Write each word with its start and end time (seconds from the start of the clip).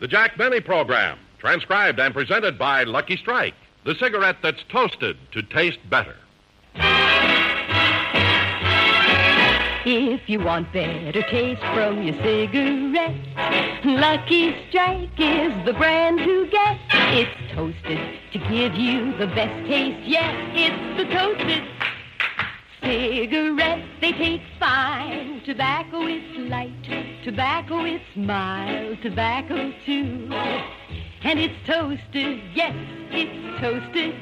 The 0.00 0.08
Jack 0.08 0.38
Benny 0.38 0.60
Program, 0.60 1.18
transcribed 1.38 2.00
and 2.00 2.14
presented 2.14 2.58
by 2.58 2.84
Lucky 2.84 3.18
Strike, 3.18 3.52
the 3.84 3.94
cigarette 3.96 4.36
that's 4.42 4.62
toasted 4.70 5.18
to 5.32 5.42
taste 5.42 5.78
better. 5.90 6.16
If 9.84 10.26
you 10.26 10.40
want 10.40 10.72
better 10.72 11.22
taste 11.24 11.60
from 11.74 12.02
your 12.02 12.14
cigarette, 12.22 13.84
Lucky 13.84 14.56
Strike 14.70 15.20
is 15.20 15.66
the 15.66 15.74
brand 15.74 16.18
to 16.20 16.48
get. 16.50 16.78
It's 17.12 17.54
toasted 17.54 18.00
to 18.32 18.38
give 18.38 18.74
you 18.76 19.14
the 19.18 19.26
best 19.26 19.68
taste 19.68 20.08
yet. 20.08 20.34
It's 20.54 20.96
the 20.96 21.14
toasted 21.14 21.62
cigarette. 22.82 23.84
They 24.00 24.12
taste 24.12 24.44
fine. 24.58 25.42
Tobacco 25.44 26.06
is 26.06 26.22
light. 26.48 27.22
Tobacco 27.24 27.84
is 27.84 28.00
mild. 28.16 29.00
Tobacco 29.02 29.72
too. 29.84 30.28
And 31.22 31.38
it's 31.38 31.54
toasted. 31.66 32.40
Yes, 32.54 32.74
it's 33.10 33.60
toasted. 33.60 34.14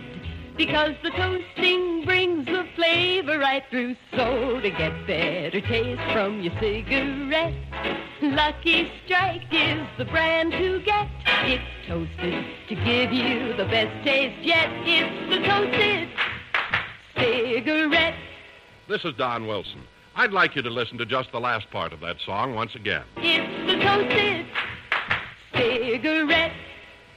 Because 0.56 0.94
the 1.04 1.10
toasting 1.10 2.04
brings 2.04 2.46
the 2.46 2.66
flavor 2.74 3.38
right 3.38 3.62
through. 3.70 3.94
So 4.16 4.60
to 4.60 4.70
get 4.70 5.06
better 5.06 5.60
taste 5.60 6.02
from 6.12 6.40
your 6.40 6.52
cigarette, 6.58 7.54
Lucky 8.20 8.90
Strike 9.04 9.46
is 9.52 9.86
the 9.98 10.04
brand 10.04 10.50
to 10.52 10.80
get. 10.80 11.08
It's 11.44 11.62
toasted 11.86 12.44
to 12.68 12.74
give 12.74 13.12
you 13.12 13.52
the 13.56 13.66
best 13.66 14.04
taste 14.04 14.44
yet. 14.44 14.68
It's 14.84 15.30
the 15.30 15.46
toasted 15.46 16.08
cigarette. 17.16 18.14
This 18.88 19.04
is 19.04 19.12
Don 19.18 19.46
Wilson. 19.46 19.82
I'd 20.16 20.32
like 20.32 20.56
you 20.56 20.62
to 20.62 20.70
listen 20.70 20.96
to 20.96 21.04
just 21.04 21.30
the 21.30 21.40
last 21.40 21.70
part 21.70 21.92
of 21.92 22.00
that 22.00 22.22
song 22.24 22.54
once 22.54 22.74
again. 22.74 23.02
It's 23.18 23.70
the 23.70 23.78
toasted 23.84 24.46
cigarette. 25.52 26.52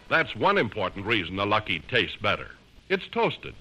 That's 0.10 0.36
one 0.36 0.58
important 0.58 1.06
reason 1.06 1.38
the 1.38 1.46
Lucky 1.46 1.80
tastes 1.80 2.18
better. 2.18 2.52
It's 2.90 3.08
toasted. 3.08 3.56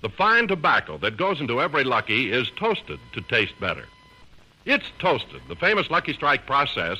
The 0.00 0.10
fine 0.10 0.46
tobacco 0.46 0.96
that 0.98 1.16
goes 1.16 1.40
into 1.40 1.60
every 1.60 1.82
Lucky 1.82 2.30
is 2.30 2.48
toasted 2.56 3.00
to 3.14 3.20
taste 3.22 3.58
better. 3.58 3.84
It's 4.64 4.86
toasted. 5.00 5.40
The 5.48 5.56
famous 5.56 5.90
Lucky 5.90 6.12
Strike 6.12 6.46
process 6.46 6.98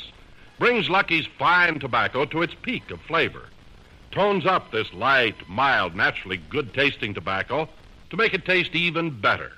brings 0.59 0.91
Lucky's 0.91 1.29
fine 1.39 1.79
tobacco 1.79 2.25
to 2.25 2.43
its 2.43 2.55
peak 2.61 2.91
of 2.91 3.01
flavor, 3.03 3.45
tones 4.11 4.47
up 4.47 4.73
this 4.73 4.93
light, 4.93 5.37
mild, 5.49 5.95
naturally 5.95 6.39
good 6.51 6.75
tasting 6.75 7.15
tobacco 7.15 7.69
to 8.11 8.17
make 8.17 8.35
it 8.35 8.45
taste 8.45 8.75
even 8.75 9.11
better, 9.11 9.53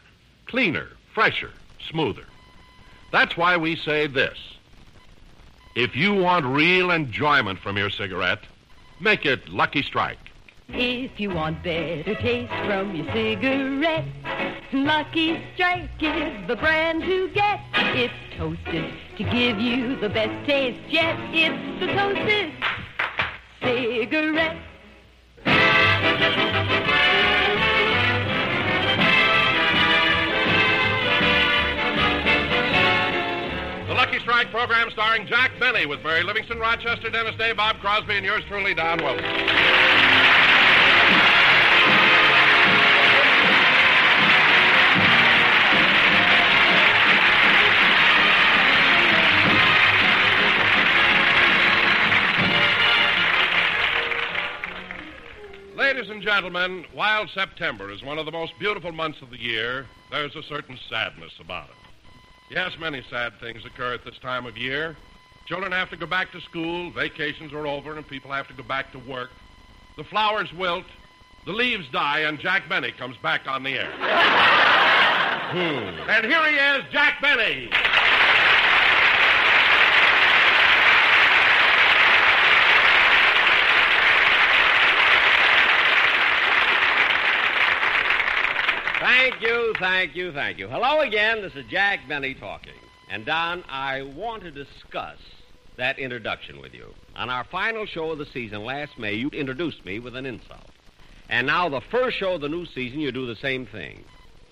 cleaner, 0.53 0.87
fresher, 1.15 1.51
smoother. 1.89 2.27
That's 3.11 3.39
why 3.39 3.57
we 3.57 3.75
say 3.75 4.07
this. 4.07 4.39
If 5.75 5.97
you 5.97 6.13
want 6.13 6.45
real 6.45 6.91
enjoyment 6.91 7.59
from 7.59 7.79
your 7.79 7.89
cigarette, 7.89 8.41
make 9.01 9.25
it 9.25 9.49
Lucky 9.49 9.83
Strike. 9.83 10.19
If 10.69 11.19
you 11.19 11.31
want 11.31 11.63
better 11.63 12.15
taste 12.17 12.53
from 12.67 12.95
your 12.95 13.11
cigarette, 13.15 14.05
Lucky 14.75 15.43
Strike 15.55 15.89
is 16.03 16.47
the 16.47 16.57
brand 16.57 17.01
to 17.05 17.29
get. 17.31 17.61
It's 17.73 18.13
toasted 18.37 18.93
to 19.17 19.25
give 19.25 19.59
you 19.59 19.97
the 19.97 20.11
best 20.11 20.47
taste 20.47 20.83
yet. 20.91 21.19
It's 21.33 21.81
the 21.81 21.87
toasted 21.95 22.53
cigarette. 23.63 24.59
Program 34.51 34.91
starring 34.91 35.27
Jack 35.27 35.53
Benny 35.61 35.87
with 35.87 36.03
Mary 36.03 36.23
Livingstone, 36.23 36.59
Rochester, 36.59 37.11
Dennis 37.11 37.37
Day, 37.37 37.53
Bob 37.53 37.79
Crosby, 37.81 38.17
and 38.17 38.25
yours 38.25 38.43
truly, 38.49 38.75
Don 38.75 39.03
Wilson. 39.03 39.25
Ladies 55.77 56.11
and 56.11 56.23
gentlemen, 56.23 56.85
while 56.93 57.29
September 57.29 57.91
is 57.91 58.03
one 58.03 58.19
of 58.19 58.27
the 58.27 58.33
most 58.33 58.53
beautiful 58.59 58.93
months 58.93 59.23
of 59.23 59.31
the 59.31 59.41
year, 59.41 59.87
there's 60.11 60.35
a 60.35 60.43
certain 60.43 60.79
sadness 60.89 61.33
about 61.39 61.69
it. 61.69 61.82
Yes, 62.53 62.73
many 62.79 63.03
sad 63.09 63.41
things 63.41 63.65
occur 63.65 63.95
at 63.95 64.05
this 64.05 64.19
time 64.19 64.45
of 64.45 64.59
year. 64.59 64.95
Children 65.47 65.73
have 65.73 65.89
to 65.89 65.97
go 65.97 66.05
back 66.05 66.33
to 66.33 66.41
school, 66.43 66.91
vacations 66.91 67.51
are 67.55 67.67
over, 67.67 67.97
and 67.97 68.07
people 68.07 68.31
have 68.31 68.47
to 68.49 68.53
go 68.53 68.63
back 68.63 68.93
to 68.93 68.99
work. 68.99 69.31
The 69.97 70.05
flowers 70.05 70.53
wilt, 70.53 70.85
the 71.47 71.53
leaves 71.53 71.89
die, 71.91 72.21
and 72.21 72.39
Jack 72.39 72.69
Benny 72.69 72.93
comes 72.93 73.17
back 73.17 73.49
on 73.49 73.63
the 73.63 73.79
air. 73.79 73.91
Hmm. 75.53 75.59
And 76.09 76.25
here 76.25 76.43
he 76.49 76.57
is, 76.57 76.85
Jack 76.93 77.21
Benny. 77.21 77.69
Thank 89.03 89.43
you, 89.43 89.75
thank 89.81 90.15
you, 90.15 90.31
thank 90.31 90.59
you. 90.59 90.69
Hello 90.69 91.01
again. 91.01 91.43
This 91.43 91.57
is 91.57 91.65
Jack 91.69 92.07
Benny 92.09 92.35
talking. 92.35 92.79
And 93.11 93.27
Don, 93.27 93.65
I 93.69 94.03
want 94.03 94.45
to 94.45 94.53
discuss 94.53 95.19
that 95.77 95.99
introduction 95.99 96.61
with 96.61 96.73
you. 96.73 96.95
On 97.17 97.29
our 97.29 97.43
final 97.43 97.85
show 97.85 98.13
of 98.13 98.19
the 98.19 98.27
season 98.27 98.65
last 98.65 98.97
May, 99.01 99.15
you 99.15 99.29
introduced 99.31 99.85
me 99.85 99.99
with 99.99 100.15
an 100.15 100.25
insult. 100.25 100.71
And 101.29 101.49
now, 101.49 101.69
the 101.69 101.81
first 101.81 102.17
show 102.17 102.35
of 102.35 102.43
the 102.43 102.49
new 102.49 102.65
season, 102.65 103.01
you 103.01 103.11
do 103.11 103.27
the 103.27 103.35
same 103.35 103.67
thing. 103.67 104.05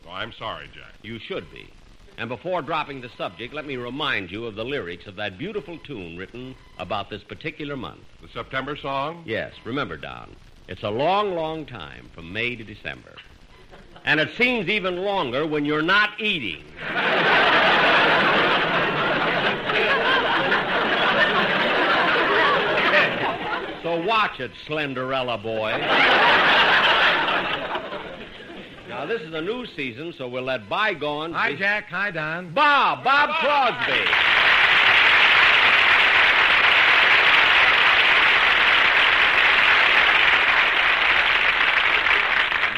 Oh, 0.04 0.10
I'm 0.10 0.32
sorry, 0.32 0.68
Jack. 0.74 0.94
You 1.00 1.20
should 1.20 1.48
be. 1.52 1.70
And 2.18 2.28
before 2.28 2.60
dropping 2.60 3.02
the 3.02 3.10
subject, 3.16 3.54
let 3.54 3.66
me 3.66 3.76
remind 3.76 4.32
you 4.32 4.46
of 4.46 4.56
the 4.56 4.64
lyrics 4.64 5.06
of 5.06 5.14
that 5.14 5.38
beautiful 5.38 5.78
tune 5.78 6.16
written 6.16 6.56
about 6.76 7.08
this 7.08 7.22
particular 7.22 7.76
month. 7.76 8.00
The 8.20 8.26
September 8.34 8.76
song? 8.76 9.22
Yes, 9.24 9.52
remember, 9.64 9.96
Don, 9.96 10.34
it's 10.66 10.82
a 10.82 10.90
long, 10.90 11.36
long 11.36 11.66
time 11.66 12.10
from 12.16 12.32
May 12.32 12.56
to 12.56 12.64
December. 12.64 13.14
And 14.04 14.18
it 14.18 14.30
seems 14.36 14.68
even 14.68 14.96
longer 14.96 15.46
when 15.46 15.64
you're 15.64 15.82
not 15.82 16.18
eating. 16.20 16.62
so 23.82 24.00
watch 24.04 24.40
it, 24.40 24.50
Slenderella 24.66 25.42
boy. 25.42 25.70
now, 28.88 29.06
this 29.06 29.20
is 29.22 29.32
a 29.34 29.40
new 29.40 29.66
season, 29.66 30.14
so 30.16 30.28
we'll 30.28 30.42
let 30.42 30.68
bygones. 30.68 31.34
Hi, 31.34 31.52
be- 31.52 31.58
Jack. 31.58 31.88
Hi, 31.90 32.10
Don. 32.10 32.52
Bob, 32.52 33.04
Bob 33.04 33.30
Crosby. 33.40 34.04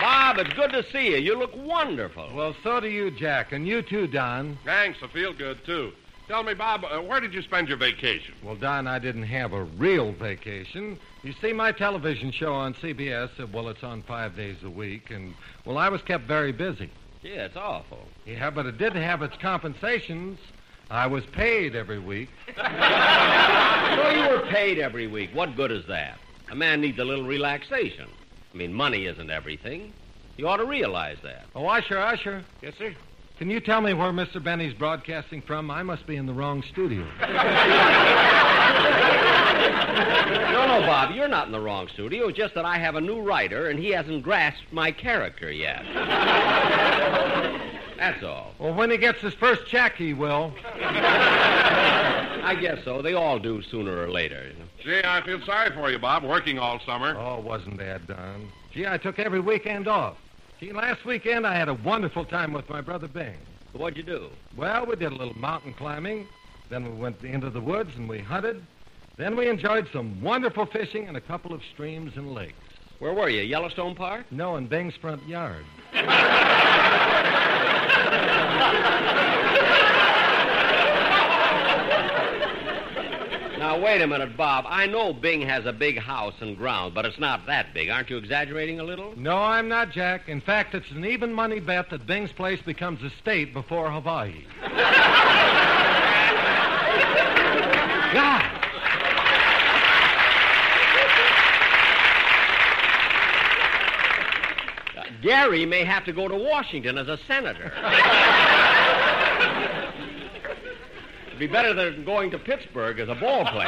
Bob, 0.00 0.31
it's 0.42 0.54
good 0.54 0.72
to 0.72 0.82
see 0.90 1.10
you. 1.10 1.16
You 1.18 1.38
look 1.38 1.54
wonderful. 1.56 2.28
Well, 2.34 2.54
so 2.62 2.80
do 2.80 2.88
you, 2.88 3.10
Jack, 3.10 3.52
and 3.52 3.66
you 3.66 3.80
too, 3.82 4.06
Don. 4.06 4.58
Thanks, 4.64 4.98
I 5.02 5.06
feel 5.08 5.32
good, 5.32 5.64
too. 5.64 5.92
Tell 6.28 6.42
me, 6.42 6.54
Bob, 6.54 6.84
uh, 6.84 7.00
where 7.00 7.20
did 7.20 7.32
you 7.34 7.42
spend 7.42 7.68
your 7.68 7.76
vacation? 7.76 8.34
Well, 8.42 8.56
Don, 8.56 8.86
I 8.86 8.98
didn't 8.98 9.24
have 9.24 9.52
a 9.52 9.62
real 9.64 10.12
vacation. 10.12 10.98
You 11.22 11.32
see, 11.40 11.52
my 11.52 11.72
television 11.72 12.32
show 12.32 12.52
on 12.52 12.74
CBS, 12.74 13.30
uh, 13.38 13.46
well, 13.52 13.68
it's 13.68 13.84
on 13.84 14.02
five 14.02 14.36
days 14.36 14.56
a 14.64 14.70
week, 14.70 15.10
and, 15.10 15.34
well, 15.64 15.78
I 15.78 15.88
was 15.88 16.02
kept 16.02 16.24
very 16.24 16.52
busy. 16.52 16.90
Yeah, 17.22 17.44
it's 17.44 17.56
awful. 17.56 18.00
Yeah, 18.26 18.50
but 18.50 18.66
it 18.66 18.78
did 18.78 18.94
have 18.94 19.22
its 19.22 19.36
compensations. 19.36 20.38
I 20.90 21.06
was 21.06 21.24
paid 21.26 21.74
every 21.76 22.00
week. 22.00 22.28
So 23.92 24.10
you 24.10 24.28
were 24.30 24.46
paid 24.46 24.78
every 24.78 25.06
week. 25.06 25.30
What 25.34 25.54
good 25.54 25.70
is 25.70 25.84
that? 25.86 26.18
A 26.50 26.54
man 26.54 26.80
needs 26.80 26.98
a 26.98 27.04
little 27.04 27.26
relaxation. 27.26 28.08
I 28.52 28.56
mean, 28.56 28.72
money 28.72 29.04
isn't 29.04 29.28
everything. 29.28 29.92
You 30.36 30.48
ought 30.48 30.56
to 30.58 30.64
realize 30.64 31.18
that. 31.22 31.44
Oh, 31.54 31.66
Usher, 31.66 31.98
Usher, 31.98 32.42
Yes, 32.62 32.74
sir. 32.78 32.94
can 33.38 33.50
you 33.50 33.60
tell 33.60 33.80
me 33.80 33.92
where 33.94 34.10
Mr. 34.12 34.42
Benny's 34.42 34.72
broadcasting 34.74 35.42
from? 35.42 35.70
I 35.70 35.82
must 35.82 36.06
be 36.06 36.16
in 36.16 36.26
the 36.26 36.32
wrong 36.32 36.62
studio. 36.62 37.06
No, 40.52 40.66
no, 40.66 40.80
Bob, 40.86 41.14
you're 41.14 41.28
not 41.28 41.46
in 41.46 41.52
the 41.52 41.60
wrong 41.60 41.88
studio. 41.88 42.28
It's 42.28 42.36
just 42.36 42.54
that 42.54 42.64
I 42.64 42.78
have 42.78 42.94
a 42.94 43.00
new 43.00 43.20
writer, 43.20 43.68
and 43.68 43.78
he 43.78 43.90
hasn't 43.90 44.22
grasped 44.22 44.72
my 44.72 44.90
character 44.92 45.50
yet. 45.50 45.82
That's 47.96 48.22
all. 48.22 48.52
Well, 48.58 48.74
when 48.74 48.90
he 48.90 48.96
gets 48.98 49.20
his 49.20 49.34
first 49.34 49.66
check, 49.66 49.96
he 49.96 50.12
will. 50.14 50.52
I 52.52 52.60
guess 52.60 52.84
so. 52.84 53.00
They 53.00 53.14
all 53.14 53.38
do 53.38 53.62
sooner 53.62 54.02
or 54.02 54.10
later. 54.10 54.52
you 54.52 54.58
know. 54.58 55.00
Gee, 55.00 55.08
I 55.08 55.24
feel 55.24 55.40
sorry 55.46 55.70
for 55.74 55.90
you, 55.90 55.98
Bob, 55.98 56.22
working 56.22 56.58
all 56.58 56.78
summer. 56.84 57.16
Oh, 57.18 57.38
it 57.38 57.44
wasn't 57.44 57.78
that, 57.78 58.06
Don. 58.06 58.46
Gee, 58.74 58.86
I 58.86 58.98
took 58.98 59.18
every 59.18 59.40
weekend 59.40 59.88
off. 59.88 60.18
Gee, 60.60 60.70
last 60.72 61.06
weekend 61.06 61.46
I 61.46 61.56
had 61.56 61.70
a 61.70 61.74
wonderful 61.74 62.26
time 62.26 62.52
with 62.52 62.68
my 62.68 62.82
brother 62.82 63.08
Bing. 63.08 63.38
What'd 63.72 63.96
you 63.96 64.02
do? 64.02 64.28
Well, 64.54 64.84
we 64.84 64.96
did 64.96 65.12
a 65.12 65.16
little 65.16 65.38
mountain 65.38 65.72
climbing. 65.72 66.26
Then 66.68 66.84
we 66.84 66.90
went 66.90 67.24
into 67.24 67.48
the 67.48 67.60
woods 67.60 67.96
and 67.96 68.06
we 68.06 68.18
hunted. 68.18 68.62
Then 69.16 69.34
we 69.34 69.48
enjoyed 69.48 69.88
some 69.90 70.20
wonderful 70.20 70.66
fishing 70.66 71.06
in 71.06 71.16
a 71.16 71.22
couple 71.22 71.54
of 71.54 71.62
streams 71.72 72.12
and 72.16 72.34
lakes. 72.34 72.52
Where 72.98 73.14
were 73.14 73.30
you? 73.30 73.40
Yellowstone 73.40 73.94
Park? 73.94 74.26
No, 74.30 74.56
in 74.56 74.66
Bing's 74.66 74.94
front 74.96 75.26
yard. 75.26 75.64
Now, 83.62 83.78
wait 83.78 84.02
a 84.02 84.08
minute, 84.08 84.36
Bob. 84.36 84.64
I 84.66 84.86
know 84.88 85.12
Bing 85.12 85.40
has 85.42 85.66
a 85.66 85.72
big 85.72 85.96
house 85.96 86.34
and 86.40 86.56
ground, 86.56 86.94
but 86.94 87.04
it's 87.04 87.20
not 87.20 87.46
that 87.46 87.72
big. 87.72 87.90
Aren't 87.90 88.10
you 88.10 88.16
exaggerating 88.16 88.80
a 88.80 88.82
little? 88.82 89.14
No, 89.16 89.36
I'm 89.36 89.68
not, 89.68 89.92
Jack. 89.92 90.28
In 90.28 90.40
fact, 90.40 90.74
it's 90.74 90.90
an 90.90 91.04
even 91.04 91.32
money 91.32 91.60
bet 91.60 91.88
that 91.90 92.04
Bing's 92.04 92.32
place 92.32 92.60
becomes 92.60 93.04
a 93.04 93.10
state 93.20 93.54
before 93.54 93.88
Hawaii. 93.88 94.44
God! 98.12 98.42
Uh, 104.98 105.04
Gary 105.22 105.64
may 105.66 105.84
have 105.84 106.04
to 106.06 106.12
go 106.12 106.26
to 106.26 106.34
Washington 106.34 106.98
as 106.98 107.06
a 107.06 107.16
senator. 107.28 107.72
Be 111.42 111.48
better 111.48 111.74
than 111.74 112.04
going 112.04 112.30
to 112.30 112.38
Pittsburgh 112.38 113.00
as 113.00 113.08
a 113.08 113.16
ball 113.16 113.44
player. 113.46 113.66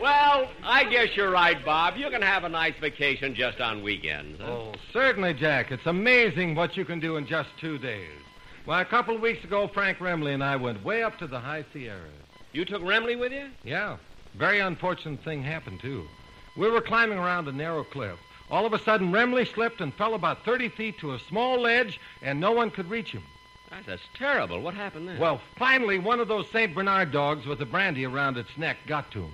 well, 0.00 0.48
I 0.62 0.84
guess 0.88 1.16
you're 1.16 1.32
right, 1.32 1.56
Bob. 1.64 1.96
You 1.96 2.10
can 2.10 2.22
have 2.22 2.44
a 2.44 2.48
nice 2.48 2.74
vacation 2.80 3.34
just 3.34 3.60
on 3.60 3.82
weekends. 3.82 4.40
huh? 4.40 4.46
Oh, 4.46 4.74
certainly, 4.92 5.34
Jack. 5.34 5.72
It's 5.72 5.86
amazing 5.86 6.54
what 6.54 6.76
you 6.76 6.84
can 6.84 7.00
do 7.00 7.16
in 7.16 7.26
just 7.26 7.48
two 7.60 7.76
days. 7.78 8.20
Why, 8.66 8.82
a 8.82 8.84
couple 8.84 9.16
of 9.16 9.20
weeks 9.20 9.42
ago, 9.42 9.68
Frank 9.74 9.98
Remley 9.98 10.32
and 10.32 10.44
I 10.44 10.54
went 10.54 10.84
way 10.84 11.02
up 11.02 11.18
to 11.18 11.26
the 11.26 11.40
high 11.40 11.64
Sierras. 11.72 12.12
You 12.52 12.64
took 12.64 12.82
Remley 12.82 13.18
with 13.18 13.32
you? 13.32 13.48
Yeah. 13.64 13.96
Very 14.38 14.60
unfortunate 14.60 15.24
thing 15.24 15.42
happened, 15.42 15.80
too. 15.80 16.06
We 16.56 16.68
were 16.68 16.80
climbing 16.80 17.18
around 17.18 17.48
a 17.48 17.52
narrow 17.52 17.84
cliff. 17.84 18.18
All 18.50 18.66
of 18.66 18.74
a 18.74 18.78
sudden, 18.78 19.12
Remley 19.12 19.46
slipped 19.52 19.80
and 19.80 19.94
fell 19.94 20.14
about 20.14 20.44
30 20.44 20.68
feet 20.68 20.98
to 20.98 21.14
a 21.14 21.18
small 21.18 21.58
ledge, 21.58 21.98
and 22.20 22.38
no 22.38 22.52
one 22.52 22.70
could 22.70 22.90
reach 22.90 23.12
him. 23.12 23.22
That's, 23.70 23.86
that's 23.86 24.02
terrible. 24.14 24.60
What 24.60 24.74
happened 24.74 25.08
then? 25.08 25.18
Well, 25.18 25.40
finally, 25.56 25.98
one 25.98 26.20
of 26.20 26.28
those 26.28 26.46
St. 26.50 26.74
Bernard 26.74 27.10
dogs 27.10 27.46
with 27.46 27.58
the 27.58 27.64
brandy 27.64 28.04
around 28.04 28.36
its 28.36 28.50
neck 28.58 28.76
got 28.86 29.10
to 29.12 29.22
him. 29.22 29.32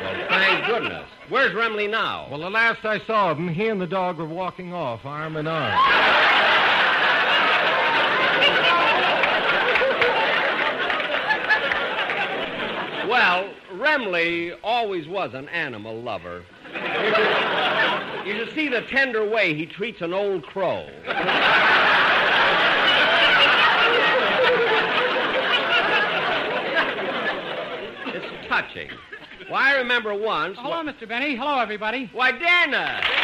Well, 0.00 0.26
thank 0.28 0.66
goodness. 0.66 1.08
Where's 1.28 1.52
Remley 1.52 1.90
now? 1.90 2.28
Well, 2.30 2.38
the 2.38 2.50
last 2.50 2.84
I 2.84 3.00
saw 3.00 3.32
of 3.32 3.38
him, 3.38 3.48
he 3.48 3.66
and 3.66 3.80
the 3.80 3.88
dog 3.88 4.18
were 4.18 4.24
walking 4.24 4.72
off 4.72 5.04
arm 5.04 5.36
in 5.36 5.48
arm. 5.48 5.76
Well, 13.08 13.50
Remley 13.90 14.56
always 14.62 15.08
was 15.08 15.34
an 15.34 15.48
animal 15.48 16.00
lover. 16.00 16.44
You 18.24 18.36
should, 18.36 18.54
see 18.54 18.68
the 18.68 18.82
tender 18.82 19.28
way 19.28 19.52
he 19.52 19.66
treats 19.66 20.00
an 20.00 20.14
old 20.14 20.44
crow. 20.44 20.86
it's 28.06 28.46
touching. 28.46 28.90
Why, 29.48 29.72
I 29.72 29.78
remember 29.78 30.14
once. 30.14 30.56
Hello, 30.60 30.84
Mr. 30.84 31.08
Benny. 31.08 31.34
Hello, 31.34 31.58
everybody. 31.58 32.08
Why, 32.12 32.30
Dana! 32.30 33.19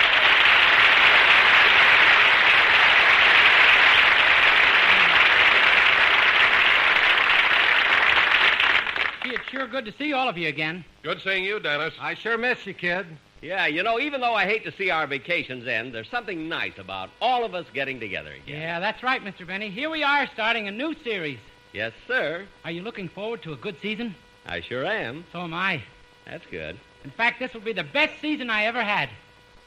It's 9.47 9.53
sure 9.53 9.69
good 9.69 9.85
to 9.85 9.93
see 9.93 10.13
all 10.13 10.29
of 10.29 10.37
you 10.37 10.49
again. 10.49 10.85
Good 11.05 11.21
seeing 11.23 11.45
you, 11.45 11.61
Dennis. 11.61 11.95
I 12.01 12.15
sure 12.15 12.37
miss 12.37 12.67
you, 12.67 12.75
kid. 12.75 13.07
Yeah, 13.41 13.67
you 13.67 13.85
know, 13.85 14.01
even 14.01 14.21
though 14.21 14.35
I 14.35 14.45
hate 14.45 14.65
to 14.65 14.73
see 14.73 14.91
our 14.91 15.07
vacations 15.07 15.69
end, 15.69 15.95
there's 15.95 16.11
something 16.11 16.49
nice 16.49 16.79
about 16.79 17.11
all 17.21 17.45
of 17.45 17.55
us 17.55 17.65
getting 17.73 18.01
together 18.01 18.33
again. 18.33 18.61
Yeah, 18.61 18.81
that's 18.81 19.05
right, 19.05 19.23
Mr. 19.23 19.47
Benny. 19.47 19.71
Here 19.71 19.89
we 19.89 20.03
are 20.03 20.27
starting 20.33 20.67
a 20.67 20.73
new 20.73 20.97
series. 21.05 21.39
Yes, 21.73 21.93
sir. 22.09 22.45
Are 22.65 22.73
you 22.73 22.83
looking 22.83 23.09
forward 23.09 23.43
to 23.43 23.53
a 23.53 23.57
good 23.57 23.77
season? 23.81 24.17
I 24.47 24.63
sure 24.63 24.85
am. 24.85 25.25
So 25.31 25.43
am 25.43 25.55
I. 25.55 25.81
That's 26.25 26.47
good. 26.51 26.77
In 27.05 27.11
fact, 27.13 27.39
this 27.39 27.55
will 27.55 27.61
be 27.61 27.73
the 27.73 27.85
best 27.85 28.21
season 28.21 28.51
I 28.51 28.65
ever 28.65 28.83
had. 28.83 29.11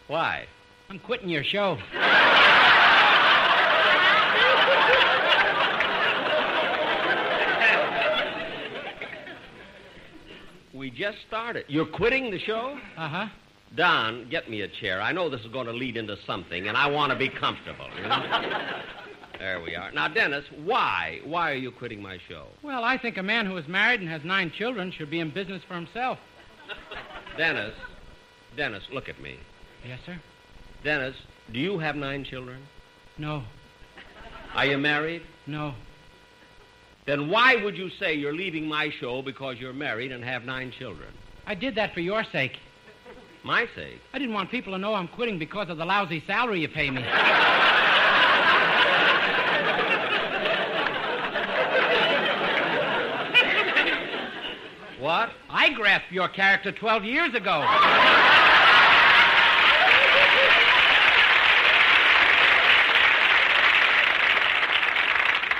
Why? 0.07 0.45
I'm 0.89 0.99
quitting 0.99 1.29
your 1.29 1.45
show. 1.45 1.77
We 10.79 10.91
just 11.11 11.25
started. 11.27 11.65
You're 11.67 11.85
quitting 11.85 12.31
the 12.31 12.39
show? 12.39 12.77
Uh 12.97 13.09
huh. 13.09 13.27
Don, 13.75 14.27
get 14.29 14.49
me 14.49 14.61
a 14.61 14.67
chair. 14.67 15.01
I 15.01 15.11
know 15.11 15.29
this 15.29 15.41
is 15.41 15.47
going 15.51 15.67
to 15.67 15.73
lead 15.73 15.95
into 15.95 16.17
something, 16.25 16.67
and 16.67 16.75
I 16.75 16.87
want 16.87 17.11
to 17.11 17.17
be 17.17 17.29
comfortable. 17.29 17.87
you 17.95 18.07
know? 18.07 18.41
there 19.39 19.61
we 19.61 19.75
are. 19.75 19.91
Now, 19.91 20.07
Dennis, 20.07 20.43
why? 20.63 21.19
Why 21.23 21.51
are 21.51 21.55
you 21.55 21.71
quitting 21.71 22.01
my 22.01 22.17
show? 22.27 22.47
Well, 22.63 22.83
I 22.83 22.97
think 22.97 23.17
a 23.17 23.23
man 23.23 23.45
who 23.45 23.57
is 23.57 23.67
married 23.67 23.99
and 23.99 24.09
has 24.09 24.23
nine 24.23 24.51
children 24.51 24.91
should 24.91 25.11
be 25.11 25.19
in 25.19 25.29
business 25.29 25.61
for 25.67 25.75
himself. 25.75 26.17
Dennis, 27.37 27.75
Dennis, 28.57 28.83
look 28.91 29.07
at 29.07 29.21
me. 29.21 29.37
Yes, 29.87 29.99
sir? 30.05 30.19
Dennis, 30.83 31.15
do 31.53 31.59
you 31.59 31.77
have 31.77 31.95
nine 31.95 32.23
children? 32.23 32.63
No. 33.17 33.43
Are 34.55 34.65
you 34.65 34.77
married? 34.77 35.21
No. 35.45 35.75
Then 37.05 37.29
why 37.29 37.55
would 37.55 37.77
you 37.77 37.89
say 37.89 38.13
you're 38.13 38.35
leaving 38.35 38.67
my 38.67 38.89
show 38.89 39.21
because 39.21 39.57
you're 39.59 39.73
married 39.73 40.11
and 40.11 40.23
have 40.23 40.45
nine 40.45 40.71
children? 40.71 41.09
I 41.47 41.55
did 41.55 41.75
that 41.75 41.93
for 41.93 42.01
your 42.01 42.23
sake. 42.23 42.57
My 43.43 43.67
sake. 43.75 43.99
I 44.13 44.19
didn't 44.19 44.33
want 44.33 44.51
people 44.51 44.73
to 44.73 44.79
know 44.79 44.93
I'm 44.93 45.07
quitting 45.07 45.39
because 45.39 45.69
of 45.69 45.77
the 45.77 45.85
lousy 45.85 46.23
salary 46.27 46.61
you 46.61 46.67
pay 46.67 46.89
me. 46.89 47.03
What? 54.99 55.31
I 55.49 55.69
grasped 55.73 56.11
your 56.11 56.27
character 56.27 56.73
12 56.73 57.05
years 57.05 57.33
ago. 57.33 57.65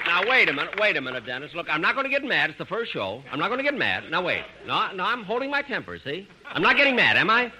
Now, 0.05 0.28
wait 0.39 0.47
a 0.47 0.53
minute, 0.53 0.79
wait 0.79 0.95
a 0.95 1.01
minute, 1.01 1.25
Dennis. 1.25 1.51
Look, 1.53 1.67
I'm 1.69 1.81
not 1.81 1.95
going 1.95 2.05
to 2.05 2.09
get 2.09 2.23
mad. 2.23 2.49
It's 2.49 2.57
the 2.57 2.65
first 2.65 2.93
show. 2.93 3.21
I'm 3.29 3.39
not 3.39 3.49
going 3.49 3.57
to 3.57 3.63
get 3.63 3.77
mad. 3.77 4.09
Now, 4.09 4.23
wait. 4.23 4.45
No, 4.65 4.89
no, 4.93 5.03
I'm 5.03 5.25
holding 5.25 5.51
my 5.51 5.61
temper, 5.61 5.99
see? 6.01 6.29
I'm 6.45 6.61
not 6.61 6.77
getting 6.77 6.95
mad, 6.95 7.17
am 7.17 7.29
I? 7.29 7.51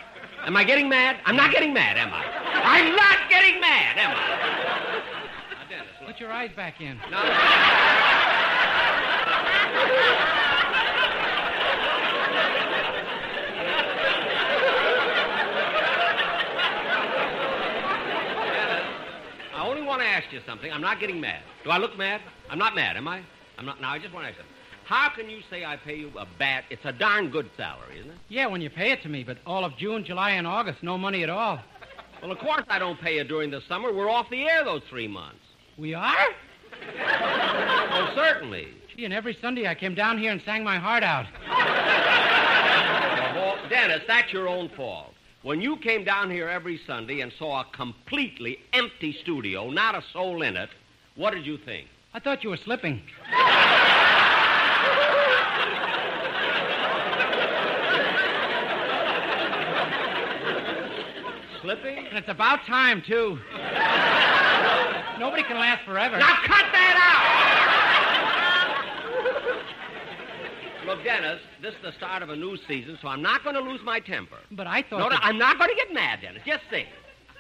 Am 0.45 0.55
I 0.55 0.63
getting 0.63 0.87
mad? 0.87 1.17
I'm 1.25 1.35
not 1.35 1.51
getting 1.51 1.73
mad, 1.73 1.97
am 1.97 2.13
I? 2.13 2.23
I'm 2.23 2.95
not 2.95 3.29
getting 3.29 3.59
mad, 3.59 3.97
am 3.97 4.11
I? 4.11 4.27
Now, 5.51 5.69
Dennis, 5.69 5.87
look. 5.99 6.11
Put 6.11 6.21
your 6.21 6.31
eyes 6.31 6.51
back 6.55 6.79
in. 6.79 6.97
Now, 7.11 7.21
Dennis, 7.23 7.35
I 19.53 19.67
only 19.67 19.81
want 19.81 20.01
to 20.01 20.07
ask 20.07 20.31
you 20.31 20.39
something. 20.45 20.71
I'm 20.71 20.79
not 20.79 21.01
getting 21.01 21.19
mad. 21.19 21.43
Do 21.63 21.71
I 21.71 21.77
look 21.77 21.97
mad? 21.97 22.21
I'm 22.49 22.57
not 22.57 22.75
mad, 22.75 22.95
am 22.97 23.07
I? 23.07 23.21
I'm 23.57 23.65
not. 23.65 23.81
Now, 23.81 23.91
I 23.91 23.99
just 23.99 24.13
want 24.13 24.25
to 24.25 24.29
ask 24.29 24.39
you. 24.39 24.45
How 24.85 25.09
can 25.09 25.29
you 25.29 25.41
say 25.49 25.65
I 25.65 25.75
pay 25.75 25.95
you 25.97 26.11
a 26.17 26.25
bat? 26.39 26.63
It's 26.69 26.83
a 26.83 26.91
darn 26.91 27.29
good 27.29 27.49
salary, 27.55 27.99
isn't 27.99 28.11
it? 28.11 28.17
Yeah, 28.27 28.47
when 28.47 28.61
you 28.61 28.69
pay 28.69 28.91
it 28.91 29.03
to 29.03 29.09
me, 29.09 29.23
but 29.23 29.37
all 29.45 29.63
of 29.63 29.77
June, 29.77 30.03
July, 30.03 30.31
and 30.31 30.47
August, 30.47 30.81
no 30.81 30.97
money 30.97 31.21
at 31.21 31.29
all. 31.29 31.59
Well, 32.21 32.31
of 32.31 32.39
course 32.39 32.63
I 32.69 32.79
don't 32.79 32.99
pay 32.99 33.17
you 33.17 33.23
during 33.23 33.51
the 33.51 33.61
summer. 33.67 33.93
We're 33.93 34.09
off 34.09 34.29
the 34.29 34.49
air 34.49 34.63
those 34.63 34.81
three 34.89 35.07
months. 35.07 35.41
We 35.77 35.93
are? 35.93 36.27
Oh, 36.97 38.11
certainly. 38.15 38.69
Gee, 38.95 39.05
and 39.05 39.13
every 39.13 39.37
Sunday 39.39 39.67
I 39.67 39.75
came 39.75 39.93
down 39.93 40.17
here 40.17 40.31
and 40.31 40.41
sang 40.41 40.63
my 40.63 40.77
heart 40.77 41.03
out. 41.03 41.27
Well, 43.35 43.57
Dennis, 43.69 44.01
that's 44.07 44.33
your 44.33 44.47
own 44.47 44.69
fault. 44.69 45.13
When 45.43 45.61
you 45.61 45.77
came 45.77 46.03
down 46.03 46.31
here 46.31 46.49
every 46.49 46.79
Sunday 46.85 47.21
and 47.21 47.31
saw 47.37 47.61
a 47.61 47.65
completely 47.73 48.59
empty 48.73 49.13
studio, 49.21 49.69
not 49.69 49.95
a 49.95 50.03
soul 50.11 50.41
in 50.41 50.57
it, 50.57 50.69
what 51.15 51.33
did 51.33 51.45
you 51.45 51.57
think? 51.57 51.87
I 52.13 52.19
thought 52.19 52.43
you 52.43 52.49
were 52.49 52.57
slipping. 52.57 53.01
Slipping? 61.61 62.07
And 62.07 62.17
it's 62.17 62.29
about 62.29 62.65
time, 62.65 63.01
too. 63.05 63.37
Nobody 65.19 65.43
can 65.43 65.57
last 65.57 65.83
forever. 65.85 66.17
Now 66.17 66.37
cut 66.45 66.65
that 66.71 66.95
out! 66.95 67.49
Look, 70.87 71.03
Dennis, 71.03 71.41
this 71.61 71.75
is 71.75 71.81
the 71.83 71.91
start 71.91 72.23
of 72.23 72.29
a 72.29 72.35
new 72.35 72.57
season, 72.67 72.97
so 73.01 73.09
I'm 73.09 73.21
not 73.21 73.43
going 73.43 73.55
to 73.55 73.61
lose 73.61 73.81
my 73.83 73.99
temper. 73.99 74.37
But 74.51 74.65
I 74.65 74.81
thought. 74.81 74.99
No, 74.99 75.09
no, 75.09 75.17
I'm 75.21 75.37
not 75.37 75.59
going 75.59 75.69
to 75.69 75.75
get 75.75 75.93
mad, 75.93 76.21
Dennis. 76.21 76.41
Just 76.45 76.63
think. 76.69 76.87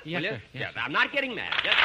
Yes, 0.03 0.21
sir. 0.21 0.41
Yes, 0.53 0.73
sir. 0.75 0.81
I'm 0.81 0.91
not 0.91 1.11
getting 1.11 1.33
mad. 1.33 1.53
Just. 1.63 1.77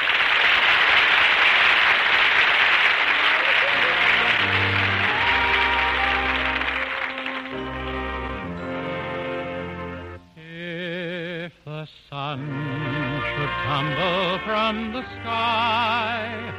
Sun 12.36 13.22
should 13.36 13.50
tumble 13.64 14.38
from 14.44 14.92
the 14.92 15.02
sky, 15.20 16.52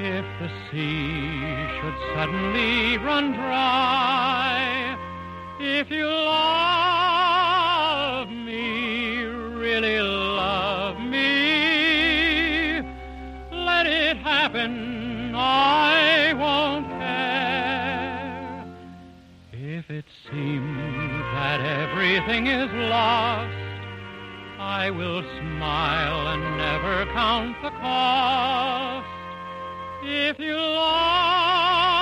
if 0.00 0.24
the 0.40 0.48
sea 0.70 1.40
should 1.80 1.94
suddenly 2.14 2.96
run 2.98 3.32
dry, 3.32 4.96
if 5.60 5.90
you 5.90 6.06
love 6.06 6.88
me, 8.30 9.22
really 9.24 10.00
love 10.00 10.98
me, 11.00 12.80
let 13.52 13.86
it 13.86 14.16
happen, 14.16 15.34
I 15.34 16.32
won't 16.38 16.88
care. 16.88 18.64
If 19.52 19.90
it 19.90 20.06
seems 20.30 21.22
that 21.34 21.60
everything 21.60 22.46
is 22.46 22.72
lost, 22.72 23.61
I 24.74 24.90
will 24.90 25.22
smile 25.22 26.28
and 26.28 26.56
never 26.56 27.04
count 27.12 27.60
the 27.62 27.68
cost. 27.72 29.06
If 30.02 30.38
you 30.38 30.56
love 30.56 31.92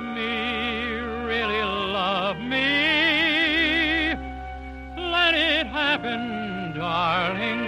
me, 0.00 0.94
really 1.26 1.62
love 1.62 2.36
me, 2.36 4.14
let 4.96 5.34
it 5.34 5.66
happen, 5.66 6.78
darling. 6.78 7.66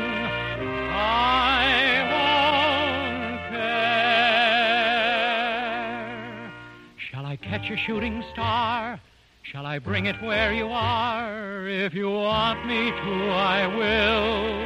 I 0.94 1.66
won't 3.26 3.40
care. 3.50 4.42
Shall 7.10 7.26
I 7.26 7.34
catch 7.36 7.68
a 7.70 7.76
shooting 7.76 8.22
star? 8.32 9.00
Shall 9.52 9.64
I 9.64 9.78
bring 9.78 10.06
it 10.06 10.20
where 10.20 10.52
you 10.52 10.66
are? 10.70 11.68
If 11.68 11.94
you 11.94 12.10
want 12.10 12.66
me 12.66 12.90
to, 12.90 13.30
I 13.30 13.66
will. 13.68 14.56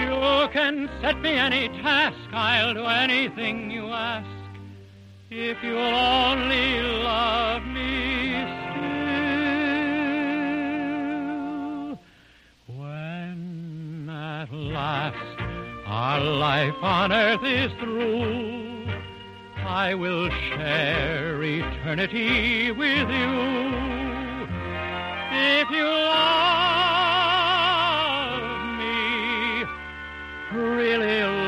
You 0.00 0.48
can 0.52 0.88
set 1.00 1.20
me 1.20 1.30
any 1.30 1.68
task, 1.82 2.16
I'll 2.32 2.74
do 2.74 2.84
anything 2.84 3.72
you 3.72 3.86
ask. 3.86 4.28
If 5.28 5.60
you'll 5.64 5.76
only 5.76 6.80
love 7.02 7.64
me 7.66 8.30
still. 11.58 12.76
When 12.76 14.08
at 14.08 14.52
last 14.52 15.40
our 15.84 16.20
life 16.20 16.80
on 16.80 17.12
earth 17.12 17.42
is 17.42 17.72
through, 17.80 18.63
I 19.66 19.94
will 19.94 20.28
share 20.30 21.42
eternity 21.42 22.70
with 22.70 23.08
you. 23.08 24.46
If 25.32 25.70
you 25.70 25.84
love 25.84 26.44
me, 28.78 29.64
really 30.52 31.22
love 31.22 31.43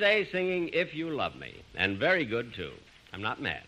was 0.00 0.08
Day 0.08 0.28
singing 0.32 0.70
If 0.72 0.94
You 0.94 1.10
Love 1.10 1.36
Me. 1.36 1.62
And 1.74 1.98
very 1.98 2.24
good, 2.24 2.54
too. 2.54 2.72
I'm 3.12 3.20
not 3.20 3.42
mad. 3.42 3.62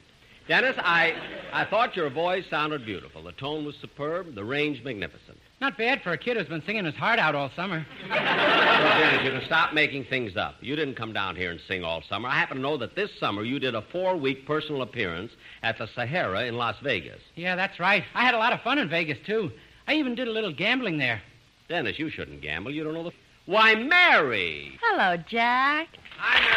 Dennis, 0.48 0.76
I, 0.78 1.14
I 1.52 1.64
thought 1.66 1.94
your 1.94 2.10
voice 2.10 2.44
sounded 2.48 2.84
beautiful. 2.84 3.22
The 3.22 3.32
tone 3.32 3.64
was 3.64 3.76
superb, 3.80 4.34
the 4.34 4.44
range 4.44 4.82
magnificent. 4.82 5.38
Not 5.60 5.76
bad 5.78 6.02
for 6.02 6.12
a 6.12 6.18
kid 6.18 6.36
who's 6.36 6.48
been 6.48 6.62
singing 6.64 6.84
his 6.84 6.94
heart 6.94 7.18
out 7.18 7.34
all 7.34 7.50
summer. 7.54 7.86
Well, 8.08 8.98
Dennis, 8.98 9.24
you 9.24 9.30
can 9.30 9.46
stop 9.46 9.74
making 9.74 10.04
things 10.06 10.36
up. 10.36 10.56
You 10.60 10.74
didn't 10.74 10.94
come 10.94 11.12
down 11.12 11.36
here 11.36 11.50
and 11.50 11.60
sing 11.68 11.84
all 11.84 12.02
summer. 12.08 12.28
I 12.28 12.34
happen 12.34 12.56
to 12.56 12.62
know 12.62 12.76
that 12.78 12.96
this 12.96 13.10
summer 13.20 13.44
you 13.44 13.60
did 13.60 13.74
a 13.74 13.82
four 13.92 14.16
week 14.16 14.46
personal 14.46 14.82
appearance 14.82 15.32
at 15.62 15.78
the 15.78 15.86
Sahara 15.94 16.46
in 16.46 16.56
Las 16.56 16.76
Vegas. 16.82 17.20
Yeah, 17.36 17.54
that's 17.56 17.78
right. 17.78 18.02
I 18.14 18.24
had 18.24 18.34
a 18.34 18.38
lot 18.38 18.52
of 18.52 18.62
fun 18.62 18.78
in 18.78 18.88
Vegas, 18.88 19.18
too. 19.24 19.52
I 19.86 19.94
even 19.94 20.14
did 20.14 20.28
a 20.28 20.32
little 20.32 20.52
gambling 20.52 20.98
there. 20.98 21.22
Dennis, 21.68 21.98
you 21.98 22.10
shouldn't 22.10 22.40
gamble. 22.40 22.72
You 22.72 22.84
don't 22.84 22.94
know 22.94 23.04
the. 23.04 23.12
Why, 23.46 23.74
Mary! 23.74 24.78
Hello, 24.80 25.16
Jack. 25.28 25.88
Hi, 26.24 26.38
Mary. 26.38 26.56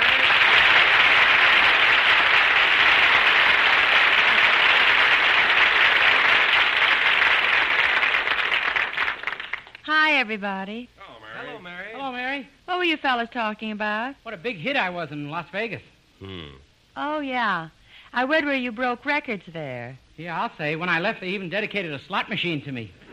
Hi, 9.86 10.20
everybody. 10.20 10.88
Hello, 10.98 11.20
Mary. 11.20 11.48
Hello, 11.48 11.60
Mary. 11.60 11.88
Hello, 11.94 12.12
Mary. 12.12 12.50
What 12.66 12.78
were 12.78 12.84
you 12.84 12.98
fellas 12.98 13.28
talking 13.34 13.72
about? 13.72 14.14
What 14.22 14.36
a 14.36 14.38
big 14.38 14.58
hit 14.58 14.76
I 14.76 14.92
was 14.92 15.10
in 15.12 15.32
Las 15.32 15.48
Vegas. 15.52 15.82
Hmm. 16.20 16.58
Oh, 16.96 17.20
yeah. 17.22 17.70
I 18.14 18.26
read 18.26 18.46
where 18.46 18.54
you 18.54 18.72
broke 18.72 19.04
records 19.04 19.44
there. 19.52 19.98
Yeah, 20.16 20.40
I'll 20.40 20.56
say. 20.60 20.76
When 20.76 20.90
I 20.90 21.00
left, 21.00 21.22
they 21.22 21.30
even 21.30 21.50
dedicated 21.50 21.92
a 21.92 22.00
slot 22.06 22.30
machine 22.30 22.64
to 22.66 22.72
me. 22.72 22.94